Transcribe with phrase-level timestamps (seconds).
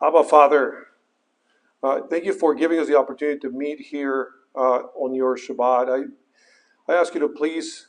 [0.00, 0.86] Abba, Father,
[1.82, 5.88] uh, thank you for giving us the opportunity to meet here uh, on your Shabbat.
[6.88, 7.88] I, I ask you to please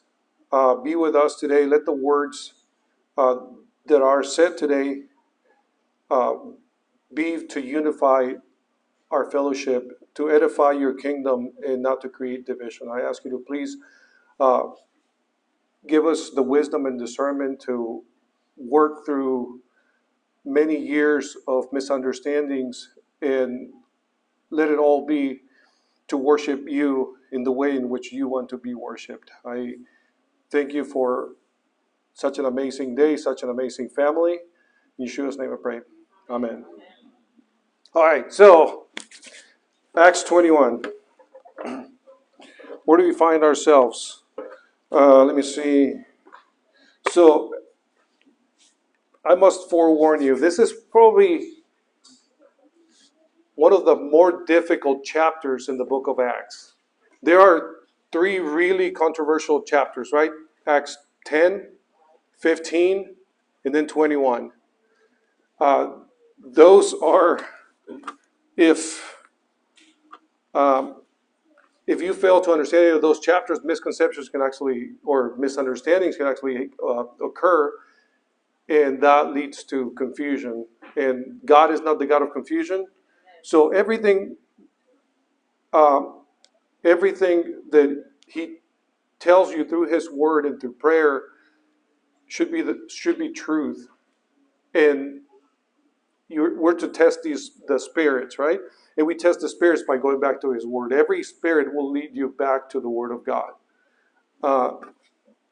[0.51, 1.67] uh, be with us today.
[1.67, 2.65] Let the words
[3.15, 3.35] uh,
[3.85, 5.03] that are said today
[6.09, 6.33] uh,
[7.13, 8.33] be to unify
[9.11, 12.87] our fellowship, to edify your kingdom, and not to create division.
[12.91, 13.77] I ask you to please
[14.39, 14.63] uh,
[15.87, 18.03] give us the wisdom and discernment to
[18.57, 19.61] work through
[20.45, 22.89] many years of misunderstandings
[23.21, 23.71] and
[24.49, 25.41] let it all be
[26.07, 29.31] to worship you in the way in which you want to be worshiped.
[29.45, 29.75] I
[30.49, 31.29] thank you for
[32.13, 34.39] such an amazing day, such an amazing family.
[34.97, 35.81] In Yeshua's name I pray.
[36.29, 36.65] Amen.
[37.93, 38.87] All right, so
[39.97, 40.83] Acts 21.
[42.85, 44.23] Where do we find ourselves?
[44.91, 45.93] Uh, let me see.
[47.11, 47.53] So
[49.25, 51.53] I must forewarn you, this is probably
[53.55, 56.75] one of the more difficult chapters in the book of Acts.
[57.21, 57.75] There are
[58.11, 60.31] three really controversial chapters, right?
[60.65, 61.67] Acts 10,
[62.37, 63.15] 15,
[63.65, 64.51] and then 21.
[65.59, 65.87] Uh,
[66.41, 67.45] those are,
[68.55, 69.17] if
[70.53, 71.01] um,
[71.85, 76.27] if you fail to understand any of those chapters, misconceptions can actually, or misunderstandings can
[76.27, 77.73] actually uh, occur,
[78.69, 80.65] and that leads to confusion.
[80.95, 82.87] And God is not the God of confusion.
[83.43, 84.37] So everything,
[85.73, 86.21] um,
[86.83, 88.57] everything that He
[89.19, 91.23] tells you through His Word and through prayer
[92.27, 93.87] should be the should be truth,
[94.73, 95.21] and
[96.27, 98.59] you we're to test these the spirits, right?
[98.97, 100.93] And we test the spirits by going back to His Word.
[100.93, 103.51] Every spirit will lead you back to the Word of God.
[104.43, 104.71] Uh,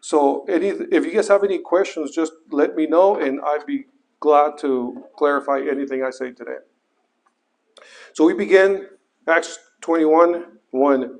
[0.02, 3.86] so, any, if you guys have any questions, just let me know, and I'd be
[4.20, 6.58] glad to clarify anything I say today.
[8.14, 8.88] So we begin
[9.28, 11.20] Acts 21 1.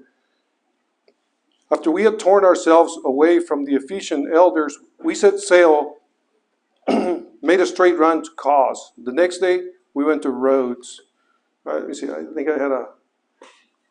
[1.72, 5.96] After we had torn ourselves away from the Ephesian elders, we set sail,
[6.88, 8.94] made a straight run to Cos.
[8.98, 9.62] The next day,
[9.94, 11.02] we went to Rhodes.
[11.66, 12.10] All right, let me see.
[12.10, 12.86] I think I had a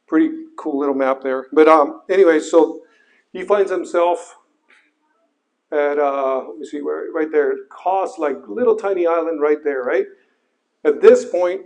[0.07, 1.47] pretty cool little map there.
[1.53, 2.81] But um, anyway, so
[3.33, 4.37] he finds himself
[5.73, 9.83] at uh, let me see where right there, Cos, like little tiny island right there,
[9.83, 10.07] right?
[10.85, 11.63] At this point,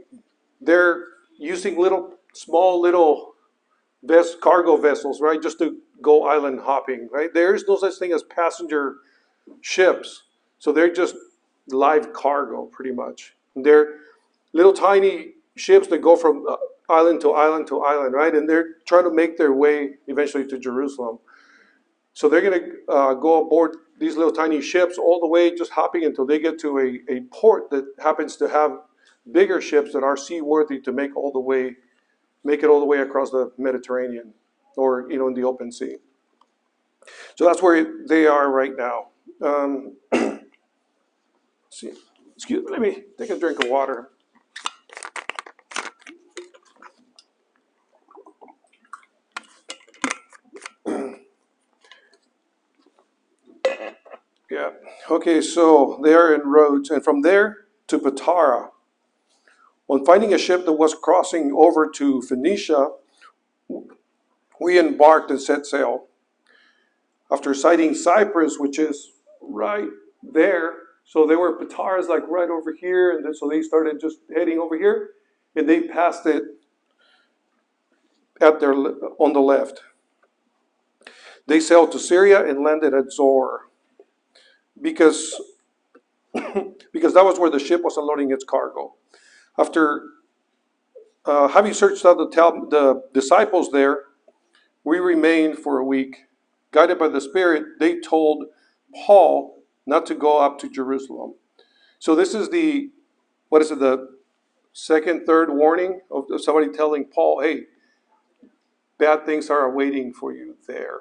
[0.61, 1.05] they're
[1.39, 3.35] using little, small little
[4.03, 7.33] ves- cargo vessels, right, just to go island hopping, right?
[7.35, 8.97] There is no such thing as passenger
[9.61, 10.23] ships,
[10.59, 11.15] so they're just
[11.69, 13.35] live cargo, pretty much.
[13.55, 13.97] They're
[14.53, 16.57] little tiny ships that go from uh,
[16.89, 18.35] island to island to island, right?
[18.35, 21.19] And they're trying to make their way eventually to Jerusalem.
[22.13, 25.73] So they're going to uh, go aboard these little tiny ships all the way, just
[25.73, 28.79] hopping until they get to a, a port that happens to have
[29.31, 31.77] bigger ships that are seaworthy to make all the way,
[32.43, 34.33] make it all the way across the Mediterranean,
[34.77, 35.97] or you know, in the open sea.
[37.37, 39.09] So that's where they are right now.
[39.43, 39.97] Um,
[41.71, 41.93] see,
[42.35, 42.71] excuse me.
[42.71, 44.11] Let me take a drink of water.
[54.51, 54.71] Yeah.
[55.11, 58.69] Okay, so they are in Rhodes, and from there to Patara.
[59.89, 62.91] On finding a ship that was crossing over to Phoenicia,
[64.61, 66.07] we embarked and set sail.
[67.29, 69.11] After sighting Cyprus, which is
[69.41, 69.89] right
[70.23, 74.19] there, so they were Patara's like right over here, and then so they started just
[74.33, 75.11] heading over here,
[75.57, 76.45] and they passed it
[78.41, 79.83] at their on the left.
[81.49, 83.70] They sailed to Syria and landed at Zoar
[84.81, 85.41] because
[86.93, 88.95] because that was where the ship was unloading its cargo.
[89.59, 90.05] After
[91.25, 92.27] uh, having searched out the,
[92.71, 94.05] the disciples there,
[94.85, 96.17] we remained for a week.
[96.73, 98.45] Guided by the Spirit, they told
[99.05, 101.35] Paul not to go up to Jerusalem.
[101.99, 102.91] So this is the
[103.49, 104.09] what is it the
[104.73, 107.65] second, third warning of somebody telling Paul, "Hey,
[108.99, 111.01] bad things are awaiting for you there.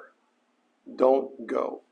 [0.96, 1.82] Don't go."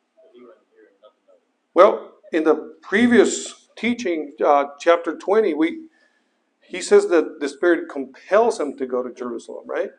[1.79, 5.83] Well, in the previous teaching, uh, chapter 20, we
[6.61, 9.91] he says that the Spirit compels him to go to Jerusalem, right?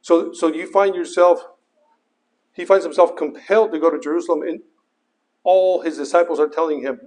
[0.00, 1.38] So, so you find yourself,
[2.52, 4.62] he finds himself compelled to go to Jerusalem, and
[5.44, 6.98] all his disciples are telling him,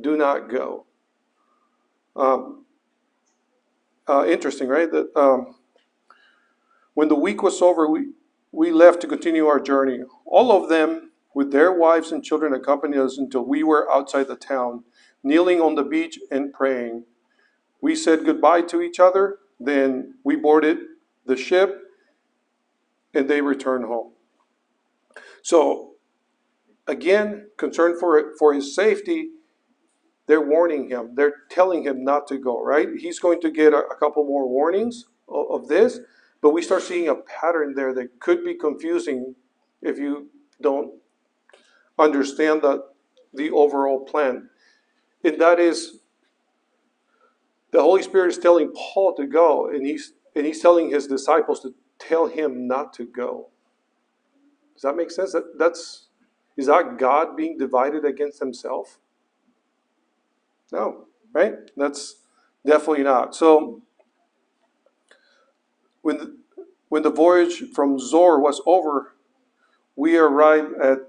[0.00, 0.86] do not go.
[2.14, 2.64] Um,
[4.08, 4.88] uh, interesting, right?
[4.88, 5.56] That um,
[6.94, 8.10] when the week was over, we,
[8.52, 9.98] we left to continue our journey.
[10.26, 11.07] All of them
[11.38, 14.82] with their wives and children accompanied us until we were outside the town,
[15.22, 17.04] kneeling on the beach and praying.
[17.80, 20.78] we said goodbye to each other, then we boarded
[21.26, 21.80] the ship
[23.14, 24.10] and they returned home.
[25.40, 25.92] So,
[26.88, 29.28] again, concerned for, for his safety,
[30.26, 31.14] they're warning him.
[31.14, 32.88] They're telling him not to go, right?
[32.98, 36.00] He's going to get a, a couple more warnings of, of this,
[36.42, 39.36] but we start seeing a pattern there that could be confusing
[39.80, 40.30] if you
[40.60, 40.90] don't
[41.98, 42.84] understand the,
[43.34, 44.48] the overall plan.
[45.24, 45.98] And that is
[47.70, 51.60] the Holy Spirit is telling Paul to go, and he's and he's telling his disciples
[51.60, 53.48] to tell him not to go.
[54.74, 55.32] Does that make sense?
[55.32, 56.06] That, that's
[56.56, 58.98] is that God being divided against himself?
[60.72, 61.54] No, right?
[61.76, 62.16] That's
[62.64, 63.34] definitely not.
[63.34, 63.82] So
[66.02, 66.36] when the,
[66.88, 69.14] when the voyage from Zor was over,
[69.96, 71.07] we arrived at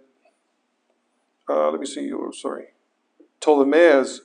[1.49, 2.67] uh, let me see, oh, sorry,
[3.41, 4.19] Ptolemais,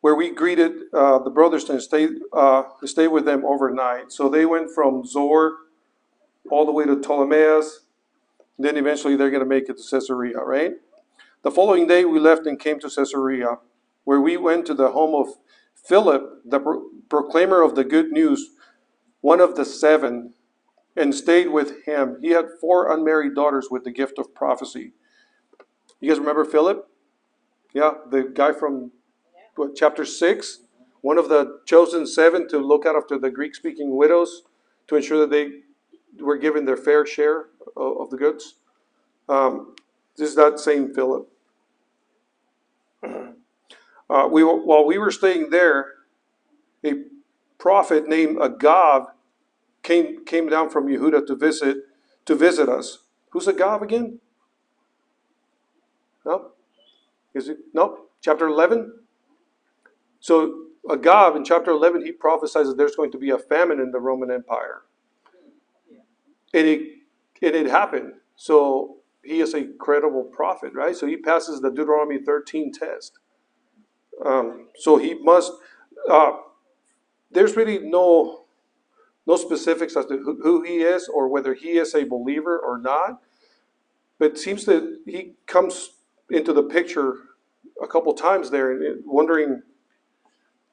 [0.00, 4.12] where we greeted uh, the brothers and stayed, uh, stayed with them overnight.
[4.12, 5.52] So they went from Zor
[6.50, 7.64] all the way to Ptolemais.
[8.58, 10.74] Then eventually they're going to make it to Caesarea, right?
[11.42, 13.58] The following day we left and came to Caesarea,
[14.04, 15.34] where we went to the home of
[15.74, 18.50] Philip, the pro- proclaimer of the good news,
[19.20, 20.34] one of the seven,
[20.96, 22.18] and stayed with him.
[22.22, 24.92] He had four unmarried daughters with the gift of prophecy.
[26.00, 26.88] You guys remember Philip?
[27.72, 28.92] Yeah, the guy from
[29.56, 30.60] what, chapter 6,
[31.00, 34.42] one of the chosen seven to look out after the Greek speaking widows
[34.88, 35.60] to ensure that they
[36.22, 37.46] were given their fair share
[37.76, 38.56] of, of the goods.
[39.28, 39.74] Um,
[40.16, 41.28] this is that same Philip.
[44.08, 45.94] Uh, we, while we were staying there,
[46.84, 46.92] a
[47.58, 49.06] prophet named Agab
[49.82, 51.78] came, came down from Yehuda to visit,
[52.24, 52.98] to visit us.
[53.30, 54.20] Who's Agab again?
[56.26, 56.50] No?
[57.32, 57.58] Is it?
[57.72, 58.06] No?
[58.20, 58.92] Chapter 11?
[60.20, 63.92] So Agab in chapter 11, he prophesies that there's going to be a famine in
[63.92, 64.82] the Roman Empire.
[66.52, 66.80] And it,
[67.42, 68.14] and it happened.
[68.36, 70.96] So he is a credible prophet, right?
[70.96, 73.18] So he passes the Deuteronomy 13 test.
[74.24, 75.52] Um, so he must,
[76.10, 76.32] uh,
[77.30, 78.44] there's really no,
[79.26, 82.78] no specifics as to who, who he is or whether he is a believer or
[82.78, 83.20] not.
[84.18, 85.90] But it seems that he comes
[86.30, 87.14] into the picture
[87.82, 89.62] a couple times there and wondering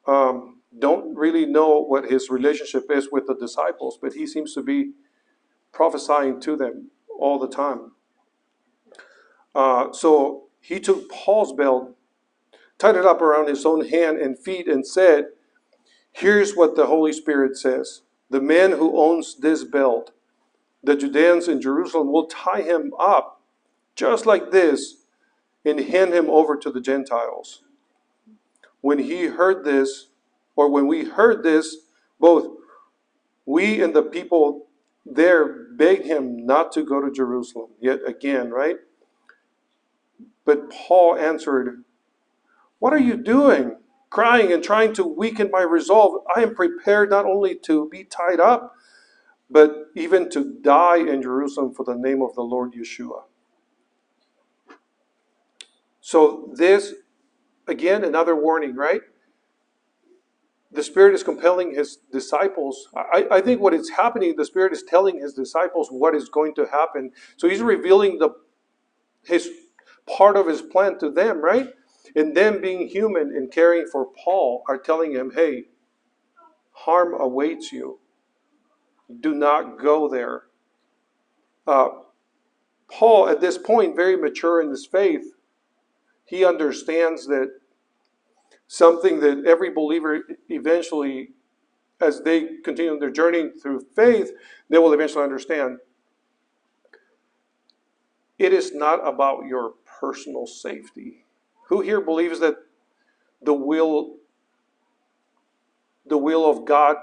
[0.07, 4.63] um, don't really know what his relationship is with the disciples, but he seems to
[4.63, 4.91] be
[5.71, 6.89] prophesying to them
[7.19, 7.91] all the time.
[9.55, 11.95] Uh, so he took Paul's belt,
[12.77, 15.25] tied it up around his own hand and feet, and said,
[16.11, 20.11] Here's what the Holy Spirit says The man who owns this belt,
[20.83, 23.41] the Judeans in Jerusalem, will tie him up
[23.95, 25.02] just like this
[25.65, 27.63] and hand him over to the Gentiles.
[28.81, 30.07] When he heard this,
[30.55, 31.77] or when we heard this,
[32.19, 32.47] both
[33.45, 34.67] we and the people
[35.05, 38.77] there begged him not to go to Jerusalem yet again, right?
[40.45, 41.83] But Paul answered,
[42.79, 43.77] What are you doing?
[44.09, 46.23] Crying and trying to weaken my resolve.
[46.35, 48.75] I am prepared not only to be tied up,
[49.49, 53.23] but even to die in Jerusalem for the name of the Lord Yeshua.
[56.05, 56.95] So, this,
[57.65, 58.99] again, another warning, right?
[60.69, 62.89] The Spirit is compelling His disciples.
[62.93, 66.55] I, I think what is happening, the Spirit is telling His disciples what is going
[66.55, 67.11] to happen.
[67.37, 68.31] So, He's revealing the
[69.23, 69.49] His
[70.05, 71.69] part of His plan to them, right?
[72.17, 75.67] And them being human and caring for Paul are telling him, hey,
[76.71, 77.99] harm awaits you.
[79.21, 80.43] Do not go there.
[81.65, 81.87] Uh,
[82.91, 85.32] Paul, at this point, very mature in his faith,
[86.25, 87.49] he understands that
[88.67, 91.29] something that every believer eventually,
[92.01, 94.31] as they continue their journey through faith,
[94.69, 95.77] they will eventually understand.
[98.39, 101.25] It is not about your personal safety.
[101.67, 102.55] Who here believes that
[103.41, 104.17] the will
[106.05, 106.97] the will of God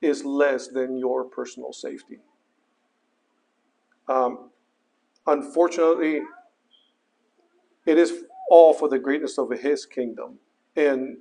[0.00, 2.18] is less than your personal safety?
[4.08, 4.50] Um,
[5.26, 6.20] unfortunately,
[7.88, 10.38] it is all for the greatness of his kingdom.
[10.76, 11.16] And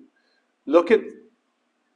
[0.66, 1.00] look at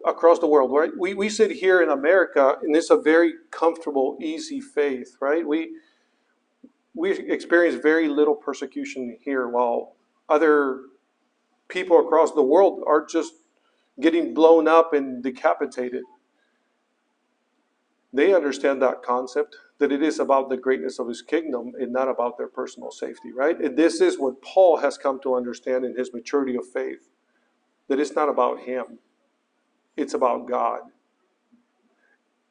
[0.06, 0.92] across the world, right?
[0.98, 5.46] We, we sit here in America and it's a very comfortable, easy faith, right?
[5.46, 5.76] We
[6.94, 9.96] we experience very little persecution here while
[10.28, 10.82] other
[11.70, 13.34] people across the world are just
[14.02, 16.04] getting blown up and decapitated.
[18.12, 22.10] They understand that concept that it is about the greatness of his kingdom and not
[22.10, 23.60] about their personal safety, right?
[23.62, 27.10] And this is what Paul has come to understand in his maturity of faith.
[27.90, 29.00] that it's not about him,
[29.98, 30.82] it's about God.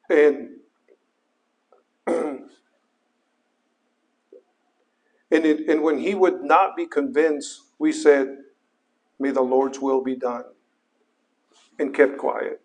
[0.09, 0.49] And
[2.07, 2.49] and,
[5.31, 8.37] it, and when he would not be convinced, we said,
[9.19, 10.45] May the Lord's will be done,
[11.79, 12.61] and kept quiet.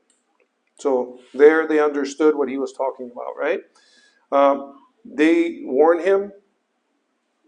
[0.81, 3.61] So there they understood what he was talking about, right?
[4.33, 6.33] Um, they warned him,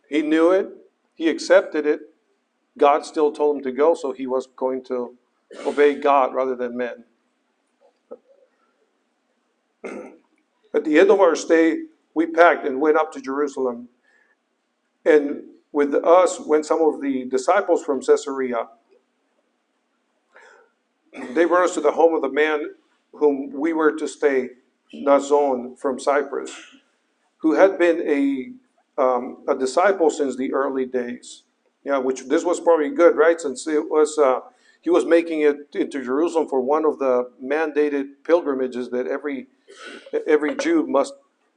[0.09, 0.69] he knew it,
[1.15, 2.01] he accepted it.
[2.77, 5.17] God still told him to go, so he was going to
[5.67, 7.05] obey God rather than men.
[10.75, 11.83] At the end of our stay,
[12.15, 13.89] we packed and went up to Jerusalem.
[15.05, 15.43] And
[15.73, 18.69] with us went some of the disciples from Caesarea.
[21.35, 22.75] They brought us to the home of the man
[23.13, 24.51] whom we were to stay,
[24.95, 26.53] Mnason from Cyprus,
[27.39, 31.45] who had been a, um, a disciple since the early days.
[31.85, 33.41] Yeah, which this was probably good, right?
[33.41, 34.41] Since it was uh,
[34.81, 39.47] he was making it into Jerusalem for one of the mandated pilgrimages that every
[40.27, 41.15] every Jew must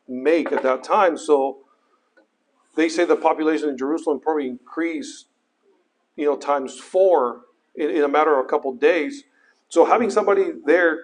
[0.07, 1.17] make at that time.
[1.17, 1.59] So
[2.75, 5.27] they say the population in Jerusalem probably increased,
[6.15, 7.41] you know, times four
[7.75, 9.23] in, in a matter of a couple of days.
[9.69, 10.99] So having somebody there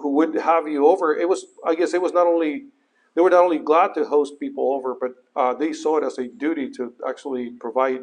[0.00, 2.66] who would have you over, it was, I guess, it was not only
[3.14, 6.18] they were not only glad to host people over, but uh, they saw it as
[6.18, 8.02] a duty to actually provide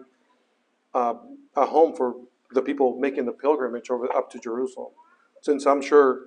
[0.93, 1.13] uh,
[1.55, 2.15] a home for
[2.51, 4.91] the people making the pilgrimage over up to Jerusalem.
[5.41, 6.25] Since I'm sure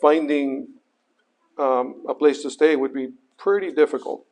[0.00, 0.68] finding
[1.58, 4.26] um, a place to stay would be pretty difficult.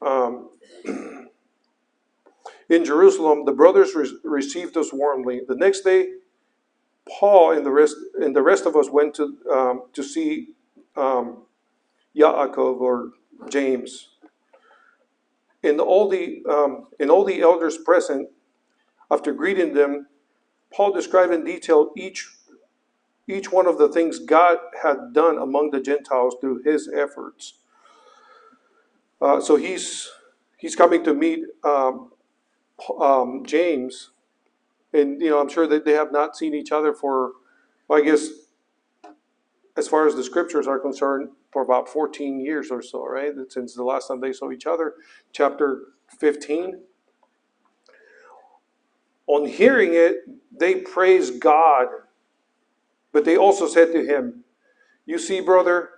[0.00, 0.50] Um,
[2.68, 5.40] in Jerusalem, the brothers re- received us warmly.
[5.46, 6.08] The next day,
[7.08, 10.48] Paul and the rest and the rest of us went to um, to see
[10.96, 11.44] um,
[12.16, 13.12] Yaakov or
[13.50, 14.10] James.
[15.62, 18.28] And all the um, and all the elders present,
[19.10, 20.06] after greeting them,
[20.72, 22.30] Paul described in detail each
[23.28, 27.54] each one of the things God had done among the Gentiles through his efforts.
[29.20, 30.10] Uh, so he's
[30.58, 32.10] he's coming to meet um,
[33.00, 34.10] um, James,
[34.94, 37.32] and you know I'm sure that they have not seen each other for,
[37.88, 38.28] well, I guess,
[39.76, 43.32] as far as the scriptures are concerned, for about 14 years or so, right?
[43.48, 44.94] Since the last time they saw each other,
[45.32, 45.82] chapter
[46.18, 46.80] 15.
[49.26, 50.16] On hearing it,
[50.52, 51.88] they praised God
[53.14, 54.44] but they also said to him,
[55.06, 55.90] You see, brother,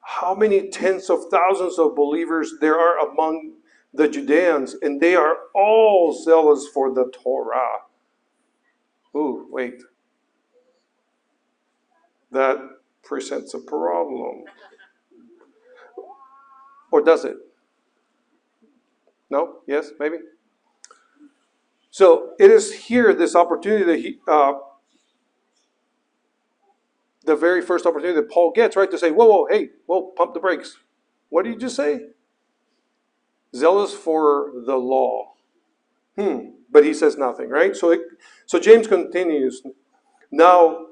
[0.00, 3.54] how many tens of thousands of believers there are among
[3.94, 7.87] the Judeans, and they are all zealous for the Torah.
[9.18, 9.82] Ooh, wait.
[12.30, 12.58] That
[13.02, 14.44] presents a problem.
[16.92, 17.36] Or does it?
[19.28, 19.56] No?
[19.66, 19.90] Yes?
[19.98, 20.18] Maybe?
[21.90, 24.52] So it is here this opportunity that he, uh,
[27.24, 30.32] the very first opportunity that Paul gets, right, to say, whoa, whoa, hey, whoa, pump
[30.32, 30.78] the brakes.
[31.28, 32.06] What did you just say?
[33.54, 35.34] Zealous for the law.
[36.16, 36.50] Hmm.
[36.70, 37.74] But he says nothing, right?
[37.74, 38.00] So, it,
[38.48, 39.62] so James continues.
[40.32, 40.86] Now,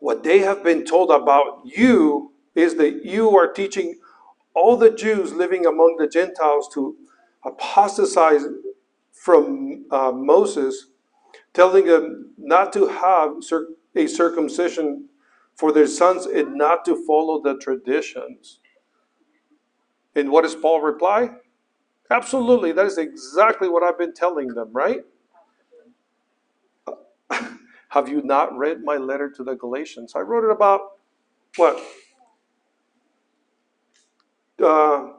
[0.00, 3.98] what they have been told about you is that you are teaching
[4.54, 6.96] all the Jews living among the Gentiles to
[7.44, 8.44] apostatize
[9.12, 10.88] from uh, Moses,
[11.54, 13.36] telling them not to have
[13.96, 15.08] a circumcision
[15.56, 18.60] for their sons and not to follow the traditions.
[20.16, 21.30] And what does Paul reply?
[22.10, 25.02] Absolutely, that is exactly what I've been telling them, right?
[27.94, 30.14] Have you not read my letter to the Galatians?
[30.16, 30.80] I wrote it about
[31.54, 31.80] what?
[34.60, 35.10] Uh,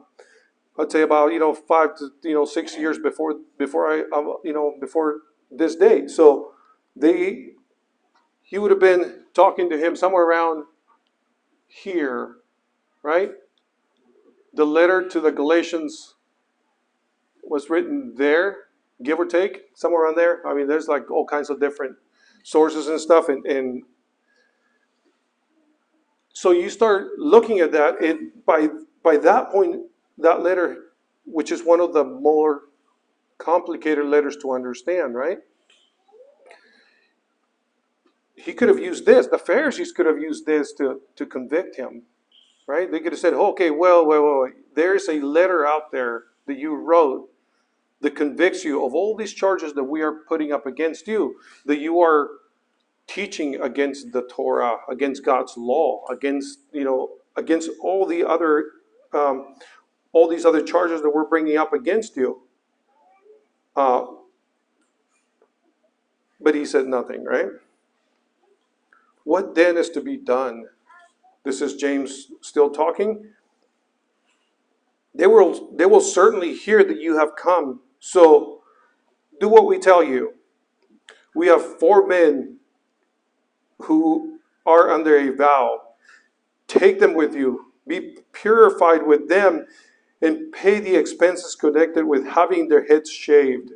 [0.78, 4.04] I'd say about you know five to you know six years before before I
[4.44, 6.06] you know before this day.
[6.06, 6.52] So
[6.94, 7.52] they
[8.42, 10.64] he would have been talking to him somewhere around
[11.66, 12.36] here,
[13.02, 13.30] right?
[14.52, 16.14] The letter to the Galatians
[17.42, 18.64] was written there,
[19.02, 20.46] give or take, somewhere around there.
[20.46, 21.96] I mean, there's like all kinds of different
[22.46, 23.28] sources and stuff.
[23.28, 23.82] And, and
[26.32, 28.68] so you start looking at that, and by,
[29.02, 29.82] by that point,
[30.18, 30.84] that letter,
[31.24, 32.62] which is one of the more
[33.38, 35.38] complicated letters to understand, right?
[38.36, 39.26] he could have used this.
[39.26, 42.02] The Pharisees could have used this to, to convict him,
[42.68, 42.90] right?
[42.90, 46.76] They could have said, okay, well, well, well, there's a letter out there that you
[46.76, 47.28] wrote
[48.00, 51.78] that convicts you of all these charges that we are putting up against you, that
[51.78, 52.28] you are
[53.06, 58.66] teaching against the Torah, against God's law, against, you know, against all the other,
[59.12, 59.54] um,
[60.12, 62.42] all these other charges that we're bringing up against you.
[63.74, 64.06] Uh,
[66.40, 67.48] but he said nothing, right?
[69.24, 70.66] What then is to be done?
[71.44, 73.30] This is James still talking.
[75.14, 77.80] They will, they will certainly hear that you have come.
[78.06, 78.60] So
[79.40, 80.34] do what we tell you.
[81.34, 82.58] We have four men
[83.82, 85.80] who are under a vow.
[86.68, 87.72] Take them with you.
[87.84, 89.66] Be purified with them
[90.22, 93.72] and pay the expenses connected with having their heads shaved.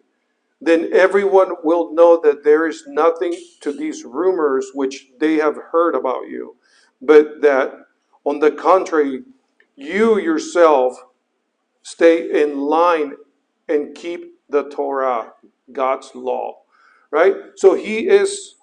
[0.60, 5.96] Then everyone will know that there is nothing to these rumors which they have heard
[5.96, 6.54] about you,
[7.02, 7.72] but that,
[8.24, 9.24] on the contrary,
[9.74, 10.94] you yourself
[11.82, 13.14] stay in line
[13.70, 15.32] and keep the Torah,
[15.72, 16.58] God's law.
[17.10, 17.34] Right?
[17.56, 18.56] So he is,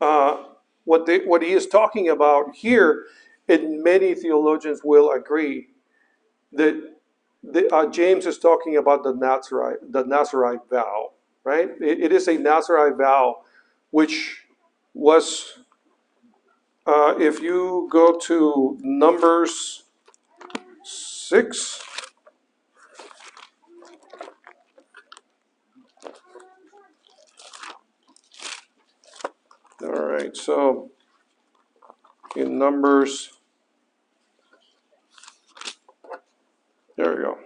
[0.00, 0.44] uh,
[0.84, 3.06] what, they, what he is talking about here,
[3.48, 5.68] and many theologians will agree
[6.52, 6.94] that
[7.42, 11.12] the, uh, James is talking about the Nazarite, the Nazarite vow,
[11.44, 11.70] right?
[11.80, 13.42] it, it is a Nazarite vow,
[13.90, 14.44] which
[14.94, 15.58] was,
[16.86, 19.84] uh, if you go to Numbers
[20.84, 21.82] six.
[29.82, 30.90] All right, so
[32.36, 33.32] in Numbers
[36.96, 37.38] There we go.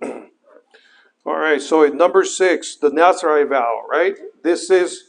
[1.26, 4.16] All right, so in number six, the Nazarite vow, right?
[4.42, 5.04] This is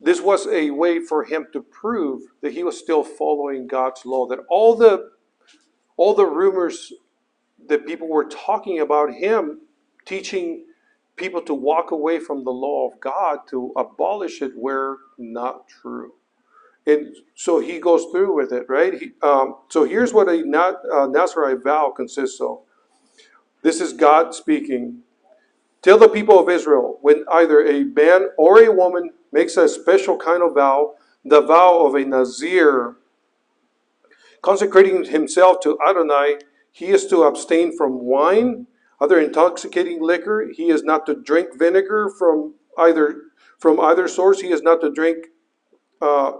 [0.00, 4.26] this was a way for him to prove that he was still following God's law.
[4.26, 5.10] That all the
[5.96, 6.92] all the rumors
[7.66, 9.62] that people were talking about him
[10.06, 10.64] teaching
[11.20, 16.14] people to walk away from the law of God to abolish it were not true.
[16.86, 18.94] And so he goes through with it, right?
[18.94, 22.62] He, um, so here's what a uh, Nazarite vow consists of.
[23.62, 25.02] This is God speaking.
[25.82, 30.16] Tell the people of Israel when either a man or a woman makes a special
[30.16, 32.96] kind of vow, the vow of a Nazir,
[34.42, 36.38] consecrating himself to Adonai,
[36.72, 38.66] he is to abstain from wine,
[39.00, 40.50] other intoxicating liquor.
[40.52, 43.22] He is not to drink vinegar from either
[43.58, 44.40] from either source.
[44.40, 45.28] He is not to drink
[46.00, 46.32] uh,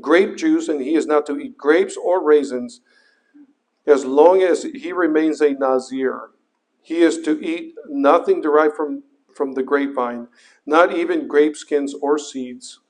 [0.00, 2.80] grape juice, and he is not to eat grapes or raisins
[3.86, 6.30] as long as he remains a Nazir.
[6.82, 9.02] He is to eat nothing derived from,
[9.34, 10.28] from the grapevine,
[10.66, 12.80] not even grape skins or seeds.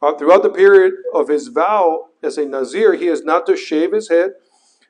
[0.00, 3.92] Uh, throughout the period of his vow as a Nazir, he is not to shave
[3.92, 4.32] his head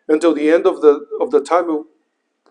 [0.09, 1.85] until the end of the, of the time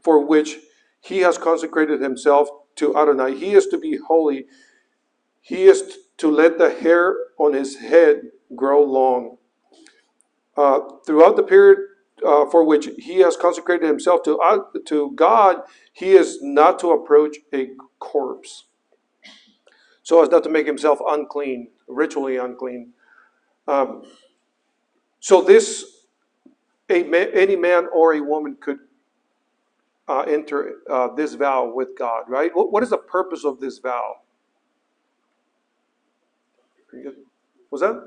[0.01, 0.57] for which
[1.01, 3.37] he has consecrated himself to Adonai.
[3.37, 4.45] He is to be holy.
[5.41, 8.21] He is to let the hair on his head
[8.55, 9.37] grow long.
[10.55, 11.79] Uh, throughout the period
[12.25, 16.91] uh, for which he has consecrated himself to, uh, to God, he is not to
[16.91, 18.65] approach a corpse
[20.03, 22.93] so as not to make himself unclean, ritually unclean.
[23.67, 24.03] Um,
[25.19, 26.05] so this,
[26.89, 28.79] a any man or a woman could
[30.11, 32.51] uh, enter uh, this vow with God, right?
[32.53, 34.17] What, what is the purpose of this vow?
[37.71, 38.03] Was that?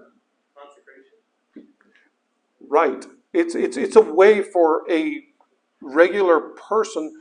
[2.69, 3.07] right.
[3.33, 5.23] It's, it's, it's a way for a
[5.81, 7.15] regular person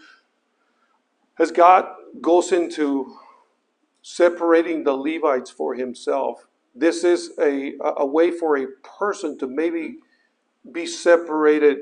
[1.40, 1.86] as God
[2.22, 3.16] goes into
[4.02, 6.46] separating the Levites for himself.
[6.76, 8.68] This is a, a way for a
[9.00, 9.98] person to maybe
[10.72, 11.78] be separated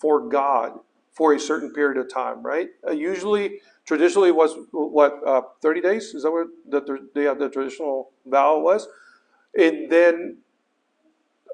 [0.00, 0.80] for God
[1.14, 2.68] for a certain period of time, right?
[2.86, 6.14] Uh, usually, traditionally, was what uh, thirty days.
[6.14, 6.80] Is that what the,
[7.14, 8.88] the, the traditional vow was?
[9.56, 10.38] And then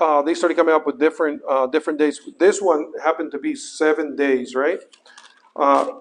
[0.01, 2.21] uh, they started coming up with different uh, different days.
[2.39, 4.81] This one happened to be seven days, right?
[5.55, 5.93] Uh,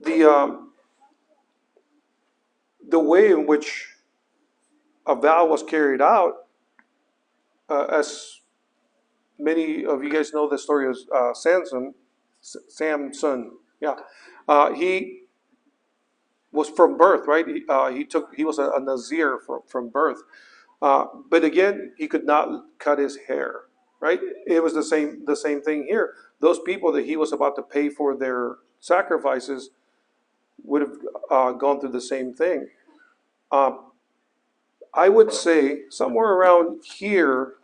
[0.00, 0.72] the um,
[2.88, 3.88] the way in which
[5.06, 6.46] a vow was carried out,
[7.68, 8.40] uh, as
[9.38, 11.94] many of you guys know the story of uh, Samson,
[12.68, 13.94] Samson, yeah,
[14.48, 15.22] uh, he
[16.52, 17.46] was from birth, right?
[17.46, 17.64] He,
[17.96, 20.22] he took he was a, a Nazir from, from birth.
[20.80, 23.62] Uh, but again, he could not cut his hair.
[24.00, 24.20] Right?
[24.46, 26.14] It was the same the same thing here.
[26.40, 29.70] Those people that he was about to pay for their sacrifices
[30.64, 30.96] would have
[31.30, 32.68] uh, gone through the same thing.
[33.50, 33.92] Um,
[34.94, 37.54] I would say somewhere around here,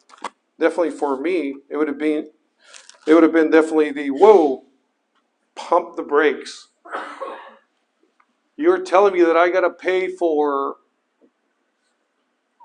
[0.59, 2.31] definitely for me, it would have been
[3.07, 4.64] it would have been definitely the whoa,
[5.55, 6.69] pump the brakes.
[8.57, 10.77] You're telling me that I got to pay for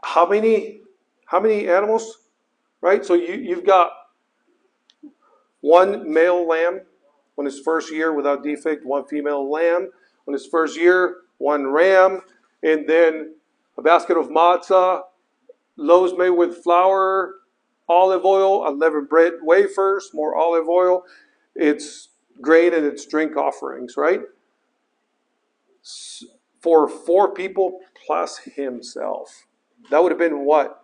[0.03, 0.81] how many
[1.25, 2.19] how many animals?
[2.81, 3.05] Right?
[3.05, 3.91] So you, you've got
[5.61, 6.81] one male lamb
[7.37, 9.89] on his first year without defect, one female lamb
[10.27, 12.21] on his first year, one ram,
[12.63, 13.35] and then
[13.77, 15.01] a basket of matzah,
[15.75, 17.35] loaves made with flour,
[17.87, 21.03] olive oil, unleavened bread, wafers, more olive oil.
[21.55, 22.09] It's
[22.41, 24.21] grain and it's drink offerings, right?
[26.61, 29.45] For four people plus himself.
[29.89, 30.83] That would have been what?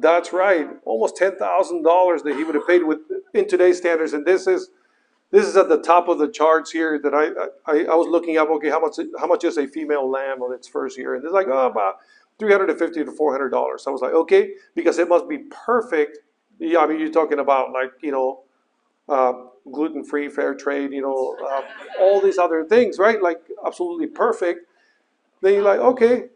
[0.00, 3.00] That's right, almost ten thousand dollars that he would have paid with
[3.32, 4.70] in today's standards, and this is
[5.30, 7.26] this is at the top of the charts here that I
[7.70, 8.48] I, I was looking up.
[8.50, 11.14] Okay, how much how much is a female lamb on its first year?
[11.14, 11.96] And it's like oh about
[12.38, 13.84] three hundred and fifty to four hundred dollars.
[13.86, 16.18] I was like okay, because it must be perfect.
[16.60, 18.43] Yeah, I mean you're talking about like you know
[19.08, 19.32] uh,
[19.70, 21.62] gluten free, fair trade, you know uh,
[22.00, 23.22] all these other things, right?
[23.22, 24.68] Like absolutely perfect.
[25.42, 26.26] Then you're like okay,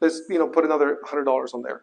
[0.00, 1.82] let's you know put another hundred dollars on there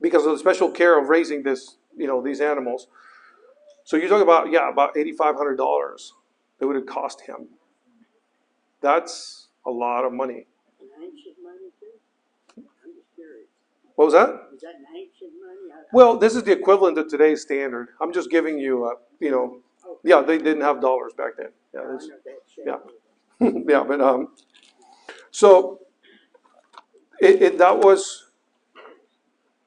[0.00, 2.88] because of the special care of raising this you know these animals.
[3.84, 6.14] So you talk about yeah about eighty five hundred dollars
[6.58, 7.48] that would have cost him.
[8.80, 10.46] That's a lot of money.
[11.02, 11.86] Ancient money too?
[12.56, 13.48] I'm just curious.
[13.96, 14.28] What was that?
[14.54, 15.72] Is that ancient money?
[15.72, 17.88] I- I- Well, this is the equivalent of today's standard.
[18.00, 19.60] I'm just giving you, uh, you know,
[20.02, 21.48] yeah, they didn't have dollars back then.
[21.72, 22.64] Yeah, I that's- know that shit.
[22.66, 22.78] yeah.
[23.78, 24.28] yeah, but um,
[25.30, 25.80] so
[27.20, 28.30] it, it that was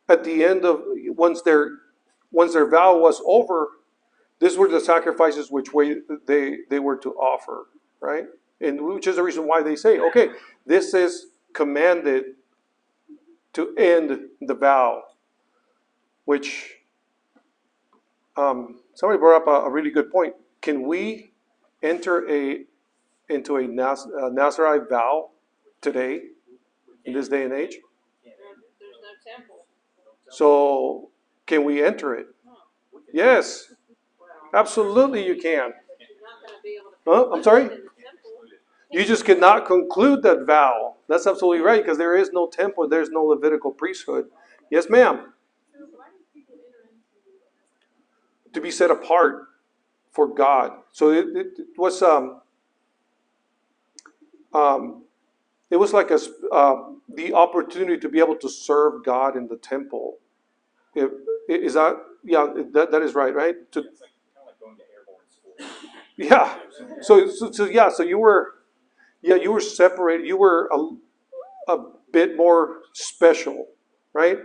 [0.10, 0.82] at the end of
[1.26, 1.72] once their
[2.32, 3.70] once their vow was over,
[4.40, 7.68] these were the sacrifices which way they they were to offer,
[8.00, 8.28] right?
[8.62, 10.30] And which is the reason why they say, okay,
[10.66, 12.37] this is commanded
[13.58, 15.02] to end the vow,
[16.26, 16.76] which
[18.36, 20.36] um, somebody brought up a, a really good point.
[20.62, 21.32] Can we
[21.82, 22.66] enter a
[23.30, 25.32] into a Naz, uh, Nazarite vow
[25.82, 26.22] today
[27.04, 27.80] in this day and age?
[28.24, 28.34] There,
[28.80, 29.66] there's no temple.
[30.30, 31.10] So
[31.48, 32.28] can we enter it?
[33.12, 33.74] Yes,
[34.54, 35.74] absolutely you can.
[37.08, 37.32] Huh?
[37.32, 37.72] I'm sorry?
[38.92, 39.02] In the temple.
[39.02, 40.96] You just cannot conclude that vow.
[41.10, 44.28] That's absolutely right because there is no temple, there's no Levitical priesthood.
[44.72, 45.34] Yes, ma'am.
[48.54, 49.48] To be set apart
[50.12, 50.72] for God.
[50.92, 52.42] So it, it, it was um,
[54.54, 55.04] um,
[55.70, 56.20] it was like a
[56.52, 56.76] uh,
[57.14, 60.18] the opportunity to be able to serve God in the temple.
[60.96, 61.12] If,
[61.50, 62.48] is that yeah?
[62.74, 63.56] That, that is right, right?
[63.74, 65.56] To, It's like kind of like going to airborne school.
[66.18, 66.58] yeah.
[67.02, 68.54] So, so, so yeah, so you were,
[69.28, 70.26] yeah, you were separated.
[70.26, 73.68] You were a, a bit more special,
[74.14, 74.38] right?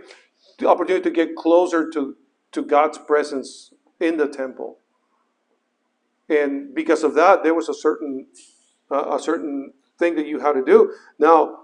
[0.59, 2.17] The opportunity to get closer to,
[2.51, 4.77] to God's presence in the temple.
[6.27, 8.27] And because of that, there was a certain,
[8.91, 10.93] uh, a certain thing that you had to do.
[11.17, 11.59] Now,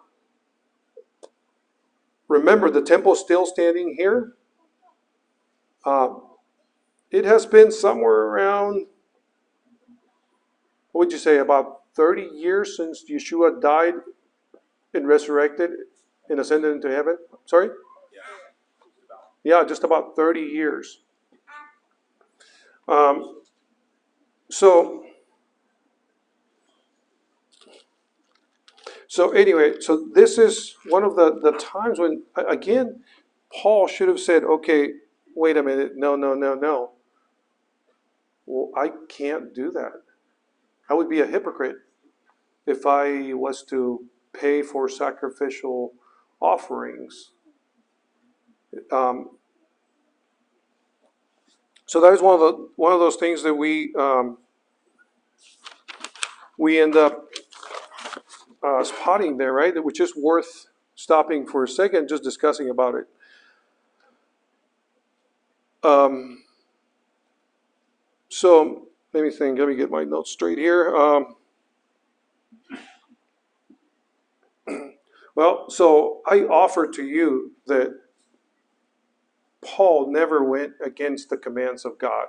[2.30, 4.34] remember, the temple's still standing here.
[5.86, 6.24] Um,
[7.12, 8.86] it has been somewhere around
[10.92, 13.96] what would you say, about 30 years since Yeshua died
[14.94, 15.72] and resurrected
[16.30, 17.18] and ascended into heaven?
[17.46, 17.68] Sorry?
[17.68, 18.22] Yeah.
[18.80, 19.20] Just about.
[19.44, 21.02] Yeah, just about 30 years.
[22.88, 23.42] Um,
[24.50, 25.04] so,
[29.10, 33.04] so anyway, so this is one of the, the times when, again,
[33.52, 34.94] Paul should have said, okay,
[35.36, 36.92] wait a minute, no, no, no, no.
[38.46, 39.92] Well, I can't do that.
[40.90, 41.76] I would be a hypocrite
[42.70, 45.94] if I was to pay for sacrificial
[46.40, 47.32] offerings.
[48.92, 49.32] Um,
[51.86, 54.38] so that is one of the one of those things that we um,
[56.58, 57.26] we end up
[58.64, 59.74] uh, spotting there, right?
[59.74, 63.08] That which is worth stopping for a second, just discussing about it.
[65.82, 66.44] Um,
[68.30, 69.58] so let me think.
[69.58, 70.96] Let me get my notes straight here.
[70.96, 71.36] Um,
[75.40, 77.98] well, so I offer to you that
[79.62, 82.26] Paul never went against the commands of God.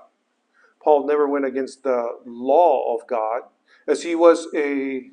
[0.81, 3.42] Paul never went against the law of God,
[3.88, 5.11] as he was a,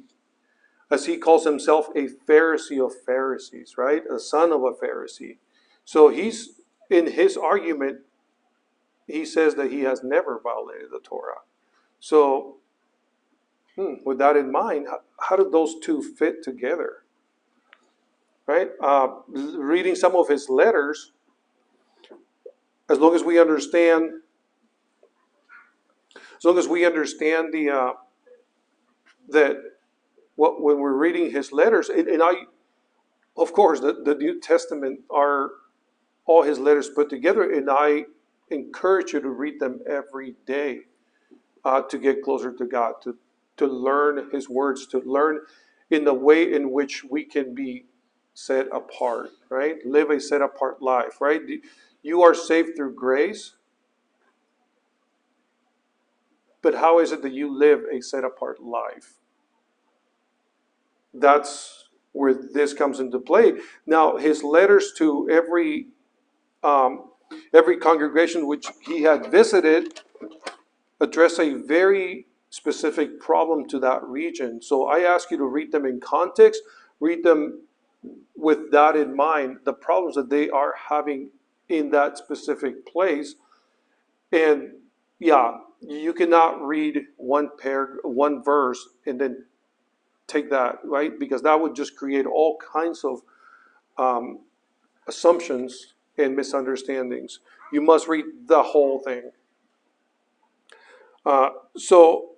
[0.92, 4.04] as he calls himself, a Pharisee of Pharisees, right?
[4.14, 5.40] A son of a Pharisee.
[5.84, 8.02] So he's in his argument,
[9.08, 11.42] he says that he has never violated the Torah.
[12.00, 12.58] So,
[13.76, 17.02] hmm, with that in mind, how, how those two fit together?
[18.48, 18.70] Right?
[18.82, 21.12] Uh, reading some of his letters,
[22.90, 24.10] as long as we understand,
[26.16, 27.94] as long as we understand the uh,
[29.30, 29.58] that
[30.36, 32.34] what when we're reading his letters, and, and I,
[33.36, 35.52] of course, the, the New Testament are
[36.26, 38.06] all his letters put together, and I
[38.50, 40.82] encourage you to read them every day
[41.66, 43.18] uh, to get closer to God, to
[43.58, 45.42] to learn His words, to learn
[45.90, 47.86] in the way in which we can be
[48.38, 49.84] set apart, right?
[49.84, 51.42] Live a set apart life, right?
[52.04, 53.56] You are saved through grace.
[56.62, 59.16] But how is it that you live a set apart life?
[61.16, 63.54] That's where this comes into play.
[63.88, 65.88] Now, his letters to every
[66.64, 67.10] um,
[67.56, 70.02] every congregation which he had visited
[71.02, 74.62] address a very specific problem to that region.
[74.62, 76.62] So I ask you to read them in context,
[77.00, 77.67] read them
[78.36, 81.30] with that in mind, the problems that they are having
[81.70, 83.36] in that specific place.
[84.32, 84.74] And
[85.20, 89.46] yeah, you cannot read one pair, one verse, and then
[90.28, 91.18] take that, right?
[91.18, 93.22] Because that would just create all kinds of
[93.98, 94.40] um,
[95.08, 97.40] assumptions and misunderstandings.
[97.72, 99.32] You must read the whole thing.
[101.26, 102.32] Uh, so,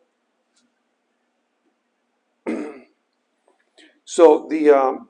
[4.05, 5.09] so the um,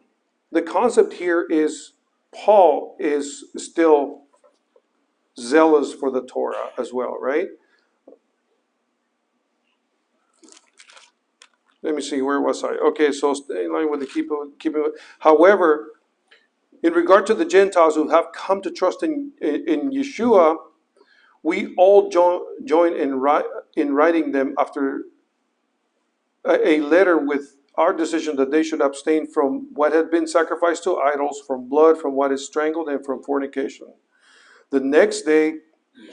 [0.51, 1.93] the concept here is
[2.33, 4.23] Paul is still
[5.37, 7.47] zealous for the Torah as well, right?
[11.81, 12.71] Let me see, where was I?
[12.71, 14.75] Okay, so stay in line with the keep keep.
[15.19, 15.91] However,
[16.83, 20.57] in regard to the Gentiles who have come to trust in, in Yeshua,
[21.41, 23.21] we all join, join in,
[23.77, 25.03] in writing them after
[26.45, 30.83] a, a letter with our decision that they should abstain from what had been sacrificed
[30.83, 33.87] to idols, from blood, from what is strangled, and from fornication.
[34.69, 35.59] The next day,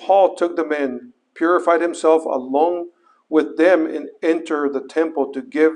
[0.00, 2.90] Paul took them in, purified himself along
[3.28, 5.72] with them, and entered the temple to give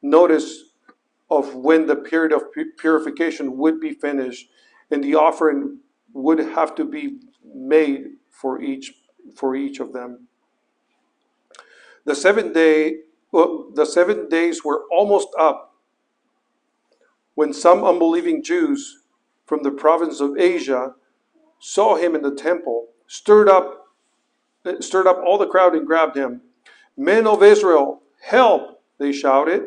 [0.00, 0.64] notice
[1.30, 2.44] of when the period of
[2.78, 4.48] purification would be finished
[4.90, 5.80] and the offering
[6.14, 7.18] would have to be
[7.54, 8.92] made for each
[9.34, 10.28] for each of them
[12.04, 12.98] the seventh day
[13.32, 15.74] well, the seven days were almost up
[17.34, 19.02] when some unbelieving jews
[19.46, 20.94] from the province of asia
[21.58, 23.86] saw him in the temple stirred up
[24.80, 26.40] stirred up all the crowd and grabbed him
[26.96, 29.62] men of israel help they shouted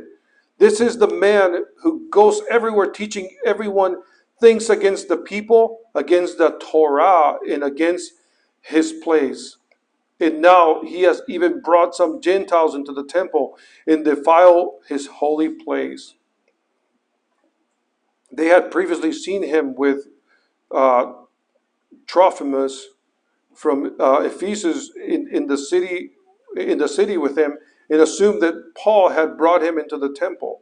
[0.60, 4.02] this is the man who goes everywhere teaching everyone
[4.42, 8.14] things against the people, against the Torah, and against
[8.62, 9.58] his place.
[10.20, 15.50] And now he has even brought some Gentiles into the temple and defile his holy
[15.50, 16.16] place.
[18.32, 20.08] They had previously seen him with
[20.72, 21.14] uh,
[22.06, 22.88] Trophimus
[23.56, 26.12] from uh, Ephesus in, in the city
[26.58, 27.58] in the city with him
[27.90, 30.62] and assumed that Paul had brought him into the temple.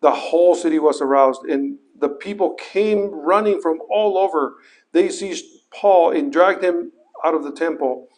[0.00, 4.56] The whole city was aroused, and the people came running from all over.
[4.92, 6.92] They seized Paul and dragged him
[7.24, 8.08] out of the temple.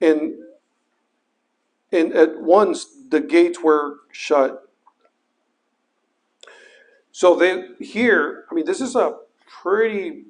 [0.00, 0.34] And,
[1.92, 4.68] and at once the gates were shut.
[7.12, 9.14] So they here, I mean, this is a
[9.62, 10.24] pretty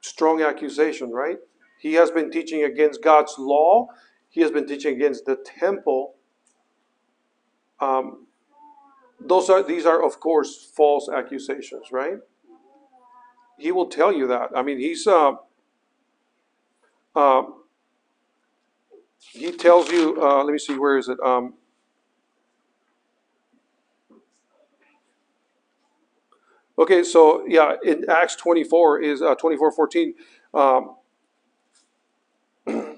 [0.00, 1.38] strong accusation, right?
[1.78, 3.88] He has been teaching against God's law.
[4.30, 6.14] He has been teaching against the temple.
[7.80, 8.26] Um,
[9.20, 12.18] those are these are of course false accusations, right?
[13.58, 14.50] He will tell you that.
[14.54, 15.32] I mean, he's uh,
[17.14, 17.42] uh,
[19.32, 20.20] he tells you.
[20.22, 21.18] Uh, let me see, where is it?
[21.24, 21.54] Um,
[26.78, 30.14] okay, so yeah, in Acts twenty four is uh, twenty four fourteen.
[30.54, 30.96] Um,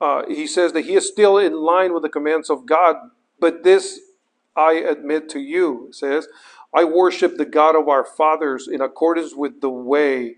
[0.00, 2.96] uh, he says that he is still in line with the commands of God,
[3.40, 4.00] but this
[4.56, 6.28] I admit to you, says,
[6.74, 10.36] I worship the God of our fathers in accordance with the way.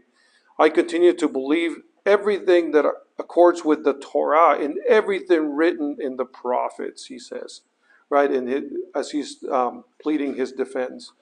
[0.59, 1.76] I continue to believe
[2.09, 2.87] everything that
[3.18, 7.61] accords with the Torah and everything written in the prophets, he says,
[8.09, 8.31] right?
[8.31, 11.12] And it, as he's um, pleading his defense.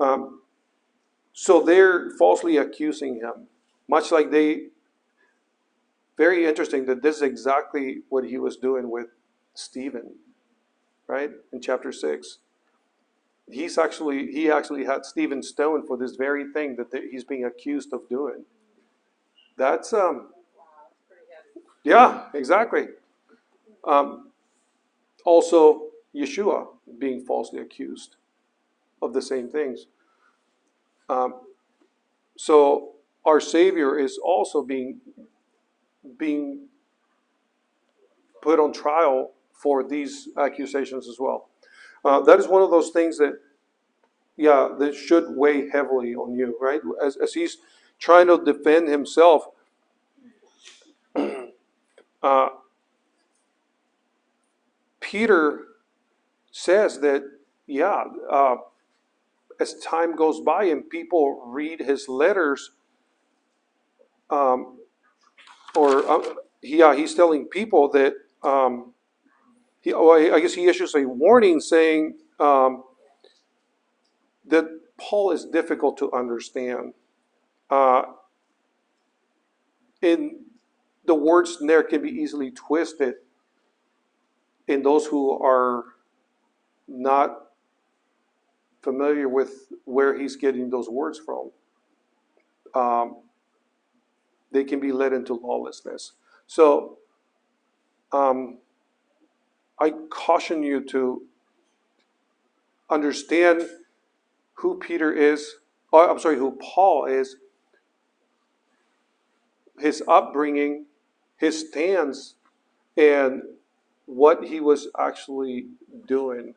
[0.00, 0.40] Um,
[1.32, 3.46] so they're falsely accusing him,
[3.88, 4.68] much like they
[6.16, 9.08] very interesting that this is exactly what he was doing with
[9.54, 10.14] Stephen,
[11.06, 11.30] right?
[11.52, 12.38] In chapter 6.
[13.48, 17.92] He's actually he actually had Stephen stoned for this very thing that he's being accused
[17.92, 18.44] of doing.
[19.56, 20.28] That's um
[21.84, 22.88] yeah, exactly.
[23.84, 24.30] Um,
[25.24, 25.82] also
[26.14, 26.66] Yeshua
[26.98, 28.16] being falsely accused
[29.00, 29.86] of the same things.
[31.08, 31.34] Um,
[32.36, 35.00] so our Savior is also being
[36.18, 36.68] being
[38.42, 41.48] put on trial for these accusations as well.
[42.04, 43.38] Uh, that is one of those things that,
[44.36, 46.80] yeah, that should weigh heavily on you, right?
[47.04, 47.58] As, as he's
[47.98, 49.48] trying to defend himself,
[52.22, 52.48] uh,
[55.00, 55.64] Peter
[56.50, 57.22] says that,
[57.66, 58.56] yeah, uh,
[59.60, 62.72] as time goes by and people read his letters,
[64.30, 64.78] um,
[65.74, 68.92] or uh, yeah, he's telling people that um,
[69.80, 72.84] he, oh, I I guess he issues a warning saying um,
[74.46, 74.66] that
[74.98, 76.94] Paul is difficult to understand.
[77.70, 78.02] Uh,
[80.02, 80.44] in
[81.04, 83.14] the words in there can be easily twisted
[84.68, 85.84] in those who are
[86.88, 87.46] not
[88.82, 91.50] familiar with where he's getting those words from.
[92.74, 93.16] Um,
[94.52, 96.12] they can be led into lawlessness.
[96.46, 96.98] So,
[98.12, 98.58] um,
[99.80, 101.22] I caution you to
[102.88, 103.62] understand
[104.54, 105.56] who Peter is,
[105.92, 107.36] or I'm sorry, who Paul is,
[109.78, 110.86] his upbringing,
[111.36, 112.34] his stance,
[112.96, 113.42] and
[114.06, 115.66] what he was actually
[116.06, 116.54] doing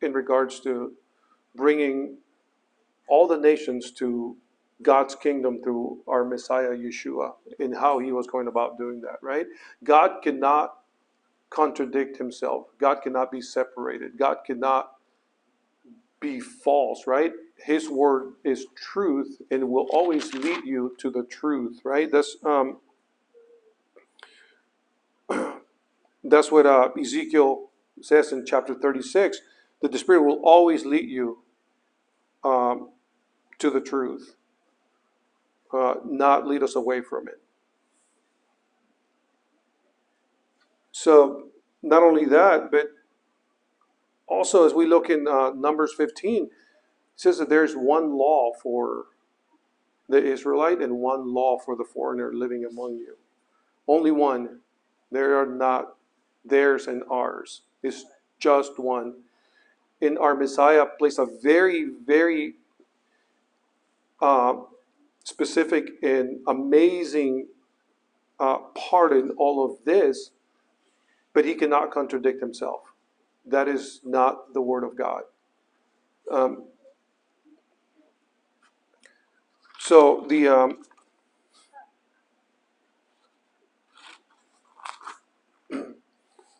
[0.00, 0.92] in regards to
[1.54, 2.16] bringing
[3.08, 4.36] all the nations to
[4.82, 9.46] God's kingdom through our Messiah Yeshua and how he was going about doing that, right?
[9.84, 10.78] God cannot
[11.50, 12.66] contradict himself.
[12.78, 14.18] God cannot be separated.
[14.18, 14.92] God cannot
[16.20, 17.32] be false, right?
[17.64, 22.10] His word is truth and will always lead you to the truth, right?
[22.10, 22.78] That's um,
[26.24, 27.70] that's what uh, Ezekiel
[28.00, 29.38] says in chapter 36
[29.80, 31.38] that the Spirit will always lead you
[32.44, 32.90] um,
[33.58, 34.36] to the truth,
[35.72, 37.40] uh, not lead us away from it.
[40.90, 41.48] So,
[41.82, 42.88] not only that, but
[44.26, 46.50] also as we look in uh, Numbers 15, it
[47.16, 49.06] says that there's one law for
[50.08, 53.16] the Israelite and one law for the foreigner living among you.
[53.86, 54.60] Only one.
[55.10, 55.96] There are not
[56.44, 57.62] theirs and ours.
[57.82, 58.04] It's
[58.38, 59.14] just one.
[60.00, 62.54] And our Messiah plays a very, very
[64.20, 64.54] uh,
[65.24, 67.46] specific and amazing
[68.40, 70.30] uh, part in all of this,
[71.32, 72.80] but he cannot contradict himself.
[73.46, 75.22] That is not the Word of God.
[76.30, 76.64] Um,
[79.82, 80.82] so the um,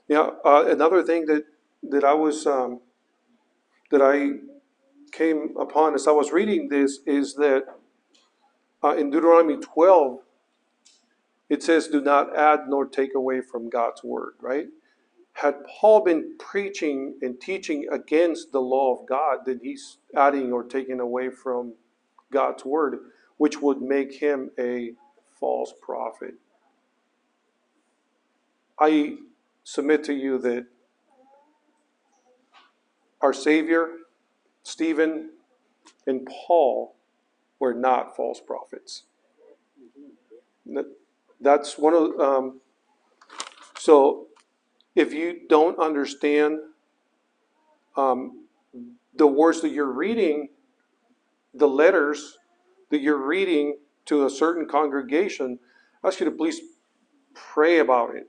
[0.09, 1.45] yeah uh, another thing that
[1.85, 2.81] that I was um,
[3.93, 4.41] that I
[5.13, 7.65] came upon as I was reading this is that
[8.83, 10.19] uh, in Deuteronomy 12
[11.49, 14.67] it says, "Do not add nor take away from God's word." Right?
[15.35, 20.65] Had Paul been preaching and teaching against the law of God, then he's adding or
[20.65, 21.75] taking away from
[22.33, 22.99] God's word,
[23.37, 24.95] which would make him a
[25.39, 26.35] false prophet.
[28.81, 29.17] I
[29.63, 30.67] submit to you that
[33.21, 33.89] our Savior,
[34.65, 35.31] Stephen,
[36.07, 36.97] and Paul
[37.61, 39.05] were not false prophets.
[41.41, 42.61] That's one of um,
[43.79, 44.27] so.
[44.95, 46.59] If you don't understand
[47.97, 48.45] um,
[49.17, 50.51] the words that you're reading,
[51.55, 52.39] the letters
[52.91, 55.59] that you're reading to a certain congregation,
[56.03, 56.61] I ask you to please
[57.35, 58.27] pray about it.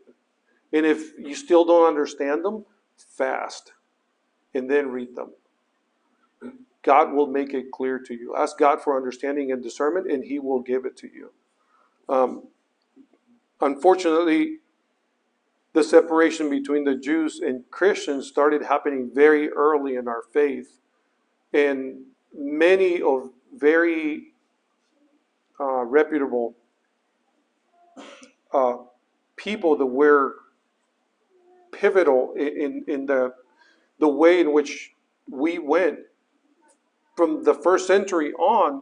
[0.72, 3.74] And if you still don't understand them, fast
[4.54, 5.32] and then read them.
[6.82, 8.36] God will make it clear to you.
[8.36, 11.32] Ask God for understanding and discernment, and He will give it to you.
[12.10, 12.48] Um,
[13.62, 14.58] unfortunately,
[15.72, 20.80] the separation between the Jews and Christians started happening very early in our faith.
[21.54, 24.34] And many of very
[25.60, 26.56] uh, reputable
[28.54, 28.78] uh,
[29.36, 30.36] people that were
[31.72, 33.34] pivotal in, in, the,
[34.00, 34.92] the way in which
[35.30, 36.00] we went
[37.16, 38.82] from the first century on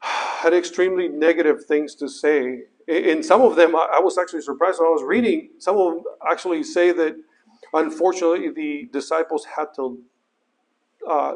[0.00, 2.62] had extremely negative things to say.
[2.86, 5.50] In some of them, I I was actually surprised when I was reading.
[5.58, 7.16] Some of them actually say that
[7.74, 9.98] unfortunately the disciples had to
[11.06, 11.34] uh,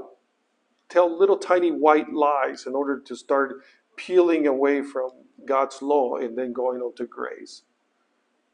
[0.93, 3.63] tell little tiny white lies in order to start
[3.97, 5.11] peeling away from
[5.47, 7.63] God's law and then going on to grace.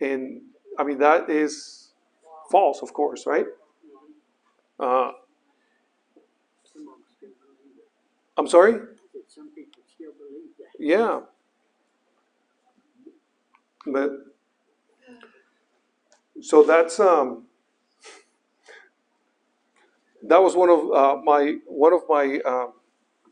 [0.01, 0.43] And
[0.79, 1.93] I mean, that is
[2.51, 3.47] false, of course, right?
[4.79, 5.11] Uh.
[8.37, 8.75] I'm sorry?
[10.79, 11.21] Yeah.
[13.85, 14.11] But
[16.41, 17.48] so that's um
[20.23, 22.67] that was one of uh, my one of my uh,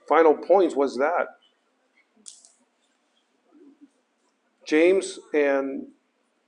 [0.09, 1.26] final points was that
[4.66, 5.87] James and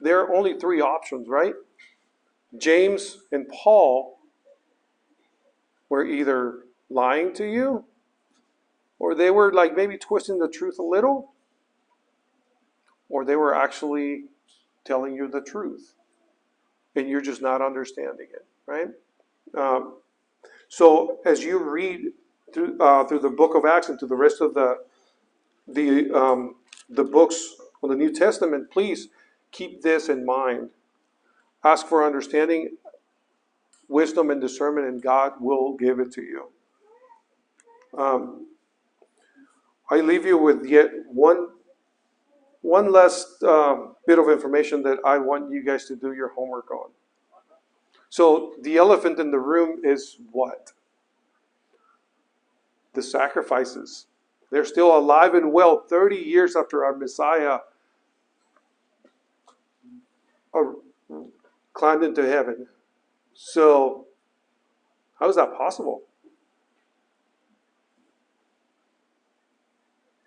[0.01, 1.55] there are only three options, right?
[2.57, 4.19] James and Paul
[5.89, 6.61] were either
[6.91, 7.85] lying to you
[8.99, 11.33] or they were like maybe twisting the truth a little
[13.09, 14.25] or they were actually
[14.85, 15.95] telling you the truth
[16.97, 18.89] and you're just not understanding it, right?
[19.57, 19.95] Um,
[20.69, 22.13] so as you read
[22.53, 24.79] through uh, through the book of Acts and through the rest of the
[25.67, 26.57] the um,
[26.89, 29.09] the books of the New Testament, please
[29.53, 30.71] keep this in mind.
[31.65, 32.77] Ask for understanding,
[33.89, 36.49] wisdom, and discernment, and God will give it to you.
[37.97, 38.47] Um,
[39.91, 41.49] I leave you with yet one
[42.63, 46.71] one last um, bit of information that I want you guys to do your homework
[46.71, 46.91] on.
[48.11, 50.73] So the elephant in the room is what?
[52.95, 54.07] The sacrifices.
[54.51, 57.59] They're still alive and well 30 years after our Messiah
[60.55, 60.63] uh,
[61.75, 62.67] climbed into heaven.
[63.35, 64.07] So,
[65.21, 66.03] how is that possible?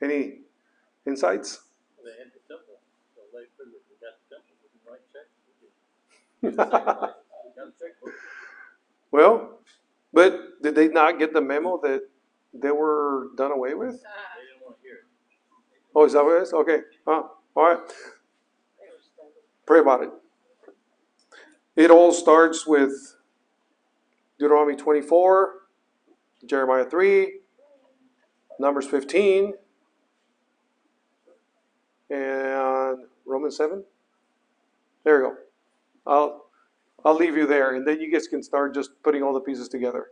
[0.01, 0.39] Any
[1.05, 1.61] insights?
[2.03, 2.79] They had the temple,
[3.15, 5.05] so they figured we got the temple, we can write
[7.03, 7.13] checks.
[7.65, 8.13] We can- Sacrifice, we got a checkbook.
[9.11, 9.59] well,
[10.13, 12.01] but did they not get the memo that
[12.53, 13.91] they were done away with?
[13.91, 15.03] They didn't wanna hear it.
[15.95, 16.53] Oh, is that what it is?
[16.53, 16.81] Okay.
[17.05, 17.23] Huh.
[17.55, 17.79] All right.
[19.65, 20.11] Pray about it.
[21.75, 22.91] It all starts with
[24.37, 25.53] Deuteronomy 24,
[26.45, 27.39] Jeremiah 3,
[28.59, 29.53] Numbers 15,
[32.09, 33.85] and Romans 7.
[35.03, 35.37] There you go.
[36.05, 36.50] I'll
[37.03, 39.67] I'll leave you there, and then you guys can start just putting all the pieces
[39.67, 40.07] together.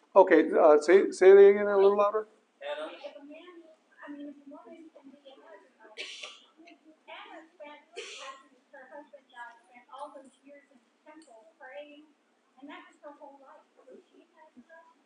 [12.67, 13.63] that was her whole life.
[13.77, 14.99] Was she a Nazarite?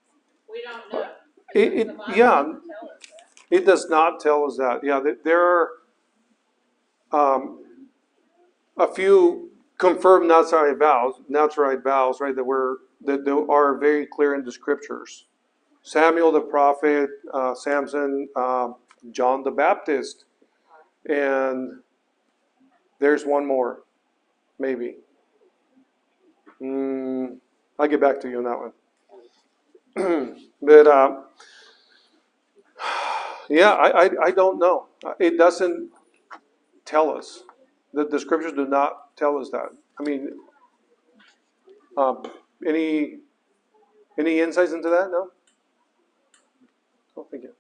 [0.49, 1.12] We don't know.
[1.53, 2.43] It, it yeah.
[2.43, 3.58] doesn't tell us that.
[3.58, 4.84] It does not tell us that.
[4.84, 5.70] Yeah, there are
[7.12, 7.64] um,
[8.78, 12.36] a few confirmed Nazarite vows, Nazarite vows, right?
[12.36, 15.26] That were that are very clear in the scriptures.
[15.82, 18.70] Samuel the prophet, uh, Samson, uh,
[19.12, 20.26] John the Baptist,
[21.08, 21.80] and
[22.99, 23.84] there's one more,
[24.58, 24.95] maybe.
[26.62, 27.38] Mm,
[27.78, 28.60] I'll get back to you on that
[29.95, 30.36] one.
[30.62, 30.88] but.
[30.88, 31.22] Uh,
[33.49, 34.88] yeah, I, I, I don't know.
[35.20, 35.91] It doesn't
[36.86, 37.43] tell us.
[37.93, 39.70] The, the scriptures do not tell us that.
[39.99, 40.30] I mean,
[41.97, 42.24] um,
[42.66, 43.20] any
[44.18, 45.10] any insights into that?
[45.12, 45.32] No.
[47.18, 47.53] Oh, thank you.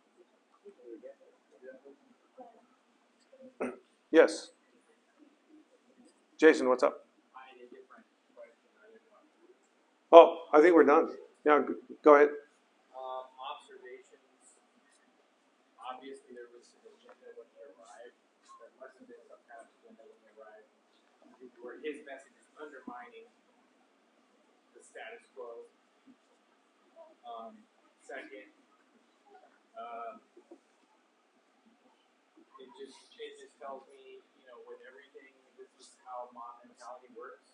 [4.11, 4.51] Yes.
[6.37, 7.05] Jason, what's up?
[10.11, 11.09] Oh, I think we're done.
[11.45, 11.61] Yeah,
[12.03, 12.29] go ahead.
[12.95, 13.23] Um.
[21.83, 23.24] His message is undermining
[24.95, 25.67] status quo.
[27.27, 27.59] Um,
[27.99, 28.47] second,
[29.75, 30.23] um,
[32.63, 37.11] it just it just tells me, you know, with everything, this is how mob mentality
[37.11, 37.51] works.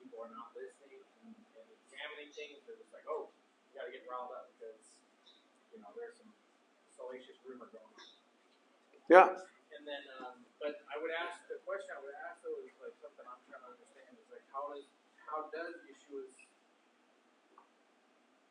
[0.00, 2.64] People are not listening and, and examining things.
[2.64, 3.28] They're just like, oh,
[3.68, 4.80] you gotta get riled up because
[5.76, 6.32] you know there's some
[6.88, 7.84] salacious rumor going.
[7.84, 8.00] on.
[9.12, 9.28] Yeah.
[9.76, 12.96] And then, um, but I would ask the question I would ask though is like
[13.04, 14.88] something I'm trying to understand is like how does
[15.26, 16.34] how does Yeshua's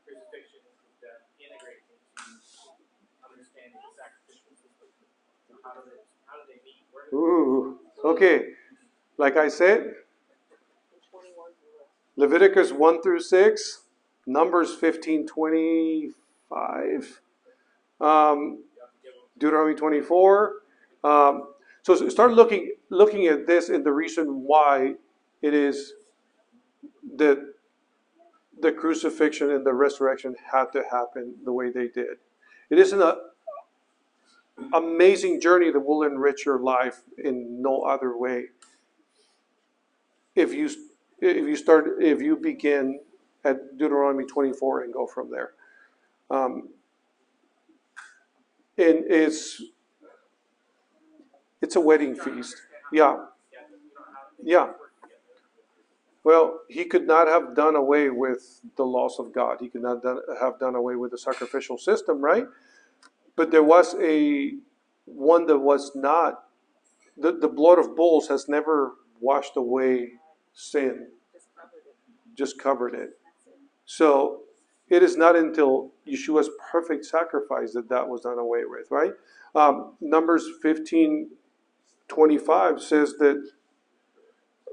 [0.05, 2.23] crucifixion and death integrate into
[3.23, 4.97] understanding the sacrificial system?
[5.63, 6.85] How do they how do they meet?
[7.13, 7.79] Ooh.
[8.03, 8.53] Okay.
[9.17, 9.93] Like I said,
[12.15, 13.81] Leviticus 1 through 6,
[14.25, 17.21] Numbers 15, 25,
[18.01, 18.63] um,
[19.37, 20.53] Deuteronomy 24.
[21.03, 21.49] Um,
[21.83, 24.95] so start looking looking at this and the reason why
[25.41, 25.93] it is
[27.17, 27.53] that
[28.59, 32.17] the crucifixion and the resurrection had to happen the way they did.
[32.69, 33.17] It isn't a
[34.73, 38.47] amazing journey that will enrich your life in no other way.
[40.35, 40.69] If you
[41.19, 42.99] if you start if you begin
[43.43, 45.51] at Deuteronomy 24 and go from there.
[46.29, 46.69] Um,
[48.77, 49.61] and it's
[51.61, 52.55] it's a wedding feast.
[52.91, 53.25] Yeah.
[54.43, 54.71] Yeah.
[56.23, 59.57] Well, he could not have done away with the laws of God.
[59.59, 62.45] He could not done, have done away with the sacrificial system, right?
[63.35, 64.53] But there was a
[65.05, 66.45] one that was not.
[67.17, 70.13] The, the blood of bulls has never washed away
[70.53, 71.07] sin,
[72.35, 73.11] Just covered it.
[73.85, 74.41] So
[74.89, 79.11] it is not until Yeshua's perfect sacrifice that that was done away with, right?
[79.55, 81.29] Um, Numbers 15
[82.07, 83.49] 25 says that,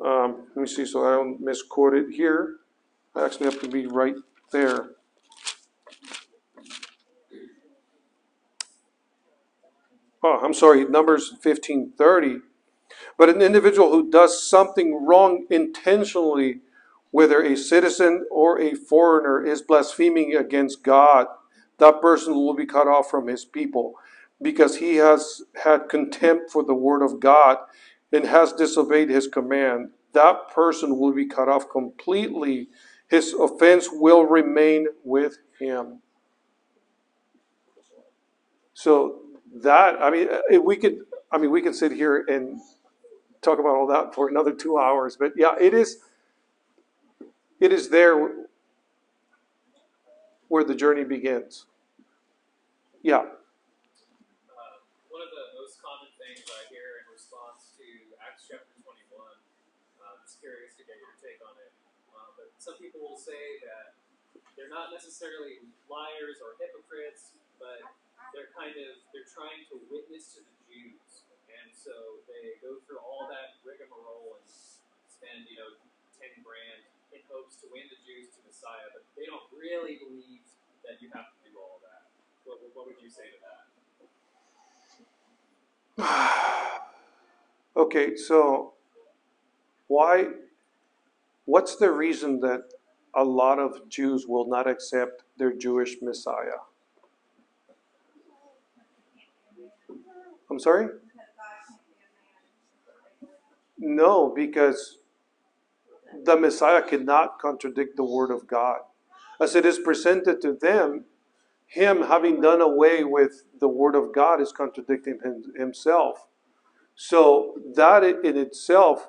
[0.04, 2.56] um, let me see so I don't misquote it here.
[3.14, 4.16] I actually have to be right
[4.52, 4.90] there.
[10.22, 12.40] Oh, I'm sorry, Numbers 1530.
[13.18, 16.60] But an individual who does something wrong intentionally,
[17.10, 21.26] whether a citizen or a foreigner is blaspheming against God,
[21.78, 23.94] that person will be cut off from his people
[24.42, 27.58] because he has had contempt for the word of God
[28.12, 29.90] and has disobeyed his command.
[30.12, 32.68] That person will be cut off completely.
[33.08, 36.00] His offense will remain with him.
[38.74, 39.20] So
[39.62, 41.00] that I mean, uh, we could,
[41.30, 42.60] I mean, we could sit here and
[43.42, 45.16] talk about all that for another two hours.
[45.16, 45.98] But yeah, it is.
[47.60, 48.46] It is there
[50.48, 51.66] where the journey begins.
[53.02, 53.20] Yeah.
[53.20, 53.28] Uh,
[55.08, 57.84] one of the most common things I hear in response to
[58.20, 61.72] Acts chapter 21, uh, I'm just curious to get your take on it.
[62.12, 63.98] Uh, but some people will say that
[64.54, 65.58] they're not necessarily
[65.90, 67.82] liars or hypocrites, but
[68.30, 73.02] they're kind of they're trying to witness to the Jews, and so they go through
[73.02, 74.46] all that rigmarole and
[75.10, 75.74] spend you know
[76.14, 80.46] ten grand in hopes to win the Jews to Messiah, but they don't really believe
[80.86, 82.06] that you have to do all that.
[82.46, 83.66] What, what would you say to that?
[87.76, 88.74] Okay, so
[89.86, 90.26] why?
[91.50, 92.62] What's the reason that
[93.12, 96.60] a lot of Jews will not accept their Jewish Messiah?
[100.48, 100.86] I'm sorry?
[103.76, 104.98] No, because
[106.22, 108.82] the Messiah cannot contradict the Word of God.
[109.40, 111.06] As it is presented to them,
[111.66, 116.28] him having done away with the Word of God is contradicting him, himself.
[116.94, 119.08] So that in itself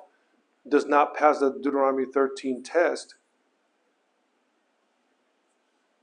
[0.68, 3.16] does not pass the Deuteronomy 13 test.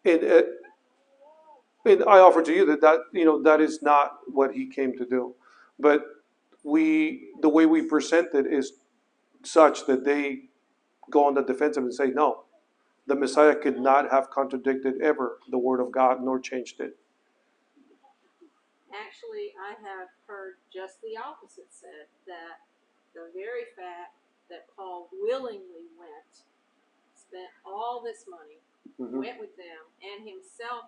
[0.05, 0.23] And,
[1.85, 4.97] and I offer to you that, that you know that is not what he came
[4.97, 5.35] to do.
[5.77, 6.03] But
[6.63, 8.73] we the way we present it is
[9.43, 10.49] such that they
[11.09, 12.43] go on the defensive and say, no,
[13.07, 16.97] the Messiah could not have contradicted ever the word of God nor changed it.
[18.93, 22.61] Actually, I have heard just the opposite said that
[23.13, 24.18] the very fact
[24.49, 26.43] that Paul willingly went,
[27.15, 28.61] spent all this money,
[28.99, 29.19] Mhm.
[29.19, 30.85] went with them, and himself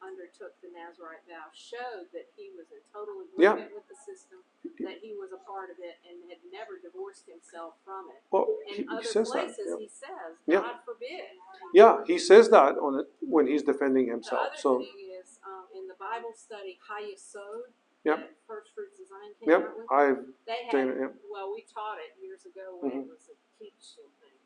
[0.00, 3.52] undertook the Nazarite vow showed that he was in total Yeah.
[3.52, 4.42] agreement with the system,
[4.80, 8.22] that he was a part of it, and had never divorced himself from it.
[8.30, 9.58] Well, he, In he other says that.
[9.58, 9.76] Yeah.
[9.76, 10.60] he says, Yeah.
[10.60, 11.38] God forbid.
[11.74, 14.46] yeah, he says that on it when he's defending The himself.
[14.48, 17.72] other So thing is, um, in the Bible study, Hayesod,
[18.04, 18.36] Yep.
[18.46, 21.00] First Fruits of Zion came yep, out with, I've they had, it.
[21.00, 21.12] Yep.
[21.32, 23.02] well, we taught it years ago when Mhm.
[23.08, 24.38] it was a teach thing.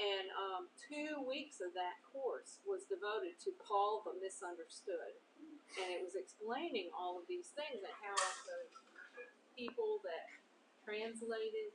[0.00, 5.14] And um, two weeks of that course was devoted to Paul the Misunderstood.
[5.78, 8.16] And it was explaining all of these things and how
[8.48, 8.58] the
[9.54, 10.30] people that
[10.82, 11.70] translated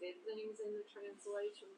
[0.00, 1.68] did things in the translation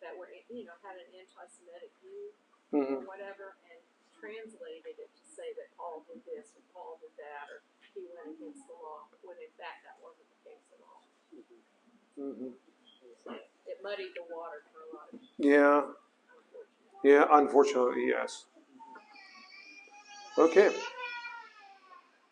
[0.00, 2.32] that were, you know, had an anti Semitic view
[2.72, 3.06] or Mhm.
[3.06, 3.80] whatever and
[4.14, 7.62] translated it to say that Paul did this or Paul did that or
[7.98, 11.02] he went against the law when in fact that wasn't the case at all.
[12.18, 12.54] Mhm.
[13.26, 13.32] So
[13.66, 15.82] it muddied the water for a lot of people, Yeah,
[17.04, 18.46] yeah, unfortunately, yes.
[20.38, 20.70] Okay.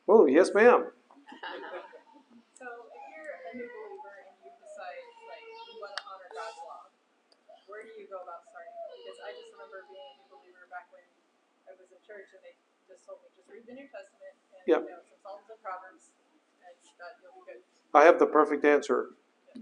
[0.09, 0.87] Oh, yes, ma'am.
[2.59, 6.59] So if you're a new believer and you decide like you want to honor God's
[6.65, 6.83] law,
[7.67, 8.75] where do you go about starting?
[9.03, 11.05] Because I just remember being a new believer back when
[11.69, 12.55] I was in church and they
[12.89, 14.81] just told me just read the New Testament and Yeah.
[14.81, 16.11] you know some Psalms and Proverbs
[16.63, 17.63] and that you'll be good.
[17.95, 19.11] I have the perfect answer.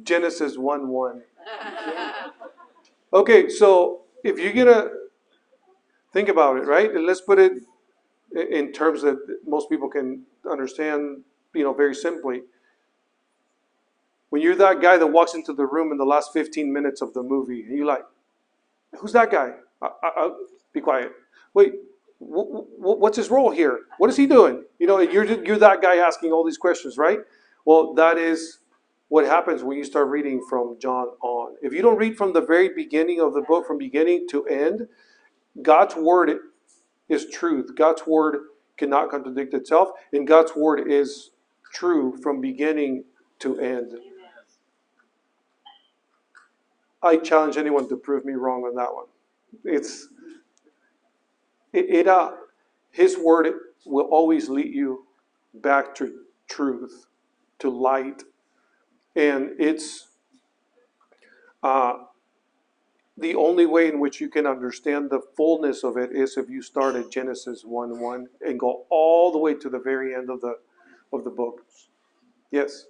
[0.02, 1.22] Genesis 1 1.
[3.12, 4.90] Okay, so if you're gonna
[6.12, 6.90] think about it, right?
[6.92, 7.52] And let's put it
[8.36, 12.42] i- in terms that most people can understand, you know, very simply.
[14.30, 17.14] When you're that guy that walks into the room in the last 15 minutes of
[17.14, 18.04] the movie, and you're like,
[18.98, 19.54] who's that guy?
[19.82, 20.30] I, I, I,
[20.72, 21.12] be quiet.
[21.54, 21.74] Wait,
[22.18, 23.80] what's his role here?
[23.98, 24.64] What is he doing?
[24.78, 27.18] You know, you're you're that guy asking all these questions, right?
[27.64, 28.58] Well, that is
[29.08, 31.56] what happens when you start reading from John on.
[31.62, 34.88] If you don't read from the very beginning of the book, from beginning to end,
[35.62, 36.38] God's word
[37.08, 37.74] is truth.
[37.76, 38.36] God's word
[38.76, 41.30] cannot contradict itself, and God's word is
[41.72, 43.04] true from beginning
[43.40, 43.94] to end.
[47.02, 49.06] I challenge anyone to prove me wrong on that one.
[49.64, 50.08] It's
[51.74, 52.32] it, it uh,
[52.90, 53.52] his word
[53.84, 55.06] will always lead you
[55.54, 57.06] back to truth,
[57.58, 58.22] to light,
[59.16, 60.08] and it's
[61.62, 61.94] uh,
[63.16, 66.62] the only way in which you can understand the fullness of it is if you
[66.62, 70.40] start at Genesis one one and go all the way to the very end of
[70.40, 70.58] the
[71.12, 71.64] of the book.
[72.50, 72.86] Yes.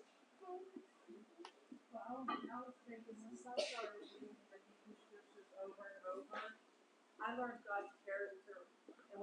[7.27, 7.94] I learned God's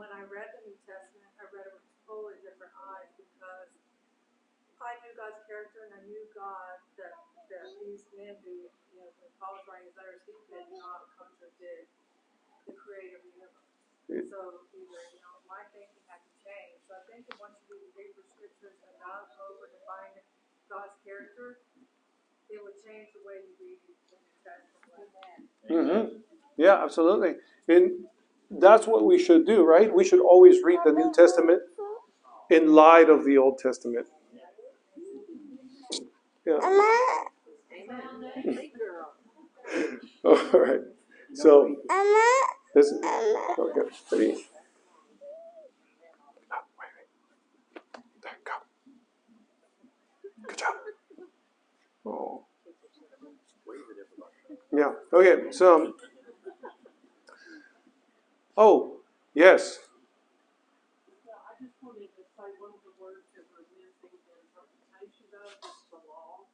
[0.01, 3.69] when I read the New Testament, I read it with a totally different eyes because
[4.81, 7.13] I knew God's character and I knew God that,
[7.53, 11.05] that these men who, you know, when Paul was writing his letters, he could not
[11.13, 11.93] contradict
[12.65, 13.69] the creator of the universe.
[14.25, 16.81] So either, you know, my thinking had to change.
[16.89, 20.17] So I think that once you read the Hebrew scriptures enough over to find
[20.65, 21.61] God's character,
[22.49, 25.45] it would change the way you read the New Testament.
[25.69, 26.25] Mm-hmm.
[26.57, 27.37] Yeah, absolutely.
[27.69, 28.09] And
[28.59, 29.93] that's what we should do, right?
[29.93, 31.61] We should always read the New Testament
[32.49, 34.07] in light of the Old Testament.
[36.45, 36.59] Yeah.
[36.63, 37.31] Amen.
[38.45, 39.13] Big girl.
[40.25, 40.81] All right.
[41.33, 41.75] So
[42.75, 43.01] this is
[43.59, 43.81] okay.
[44.11, 44.45] Ready?
[46.51, 48.51] Oh, go.
[50.47, 50.73] Good job.
[52.05, 52.45] Oh.
[54.73, 54.91] Yeah.
[55.13, 55.51] Okay.
[55.51, 55.93] So.
[58.57, 58.99] Oh,
[59.33, 59.79] yes.
[61.25, 65.27] Well, I just wanted to say one of the words that were missing in interpretation
[65.35, 66.45] of is the law.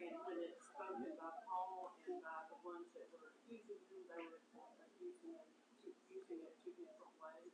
[0.00, 4.22] And when it's spoken by Paul and by the ones that were accusing him, they
[4.26, 4.40] were
[5.00, 5.36] using
[6.08, 7.52] using it two different ways.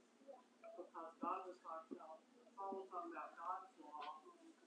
[0.78, 2.22] Because God was talking about,
[2.56, 4.02] Paul was talking about God's law.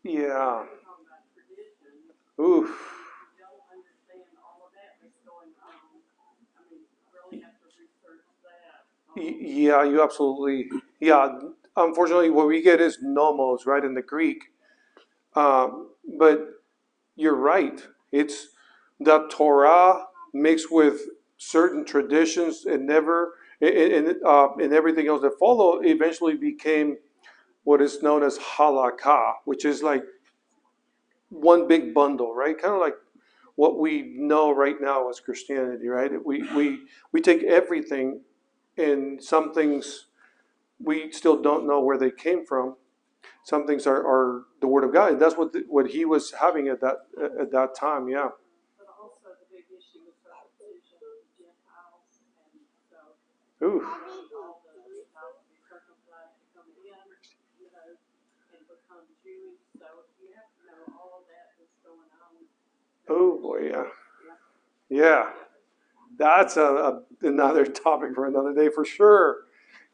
[0.04, 0.68] Yeah.
[0.68, 2.14] They were talking about tradition.
[2.40, 2.70] Oof.
[2.70, 6.04] You don't understand all of that that's going on.
[6.56, 8.86] I mean, you really have to research that.
[9.05, 10.70] Y- Yeah, you absolutely.
[11.00, 11.40] Yeah,
[11.76, 14.44] unfortunately, what we get is nomos, right, in the Greek.
[15.36, 16.48] Um, but
[17.16, 17.82] you're right.
[18.12, 18.50] It's
[19.00, 21.02] the Torah mixed with
[21.38, 26.98] certain traditions and never and, uh, and everything else that followed eventually became
[27.64, 30.04] what is known as halakha, which is like
[31.30, 32.58] one big bundle, right?
[32.58, 32.96] Kind of like
[33.56, 36.12] what we know right now as Christianity, right?
[36.26, 38.22] We we we take everything
[38.78, 40.08] and some things
[40.80, 42.76] we still don't know where they came from.
[43.44, 46.68] Some things are, are the word of God, that's what the, what he was having
[46.68, 47.06] at that
[47.40, 48.10] at that time.
[48.10, 48.34] Yeah.
[48.78, 52.06] But also the big issue with circumcision of the Gentiles,
[52.42, 52.98] and so
[53.66, 53.86] Ooh.
[53.86, 56.90] all the Gentiles to be circumcised to come in,
[57.62, 57.94] you know,
[58.50, 59.62] and become Jewish.
[59.78, 59.86] So
[60.18, 62.50] you have to know all of that that's going on.
[63.14, 63.70] Oh boy.
[63.70, 63.94] Yeah.
[64.90, 65.45] Yeah.
[66.18, 69.38] That's a, a another topic for another day for sure.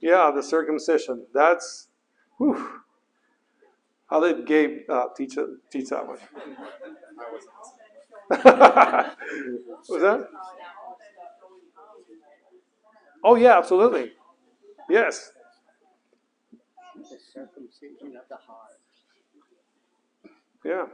[0.02, 1.26] Yeah, the circumcision.
[1.34, 1.88] That's.
[2.38, 2.70] Whew.
[4.10, 6.18] I'll let Gabe uh, teach it, teach that one.
[9.90, 10.28] was that?
[13.24, 14.14] Oh yeah, absolutely.
[14.90, 15.32] Yes.
[16.96, 18.80] The circumcision of the heart.
[20.66, 20.86] Yeah.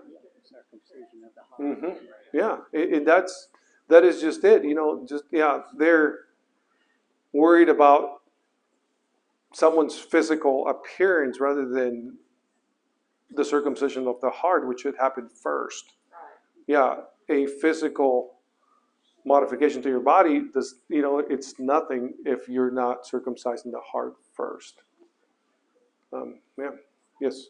[0.44, 2.00] Circumcision of the heart.
[2.00, 2.58] hmm Yeah.
[2.74, 3.50] And that's
[3.90, 4.64] that is just it.
[4.64, 6.20] You know, just yeah, they're
[7.34, 8.22] worried about
[9.54, 12.18] someone's physical appearance rather than
[13.32, 15.94] the circumcision of the heart, which should happen first.
[16.68, 16.98] Yeah,
[17.30, 18.36] a physical
[19.26, 24.16] modification to your body does you know it's nothing if you're not circumcising the heart
[24.34, 24.82] first.
[26.14, 26.72] Um, yeah.
[27.20, 27.48] Yes.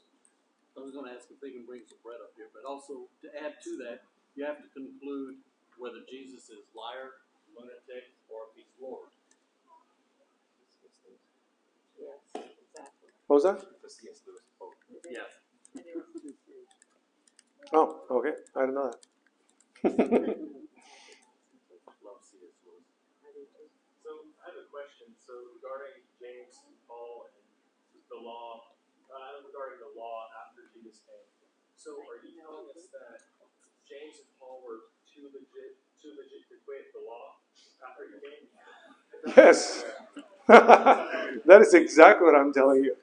[0.78, 3.28] I was gonna ask if they can bring some bread up here, but also to
[3.44, 4.02] add to that,
[4.36, 5.36] you have to conclude
[5.80, 7.23] whether Jesus is liar,
[7.55, 9.09] lunatic, or if he's Lord.
[11.99, 13.09] Yes, exactly.
[13.28, 13.59] What was that?
[13.89, 14.21] C.S.
[14.28, 14.78] Lewis quote.
[15.09, 15.32] Yes.
[17.73, 18.36] Oh, okay.
[18.55, 19.01] I didn't know that.
[22.05, 22.55] Love C.S.
[22.65, 22.88] Lewis.
[24.03, 24.09] So
[24.43, 25.11] I have a question.
[25.19, 27.45] So regarding James, and Paul, and
[28.11, 28.73] the law,
[29.11, 31.28] uh, regarding the law after Jesus came.
[31.78, 33.21] So are you telling us that
[33.88, 34.91] James and Paul were
[39.36, 39.84] Yes.
[40.47, 42.95] that is exactly what I'm telling you.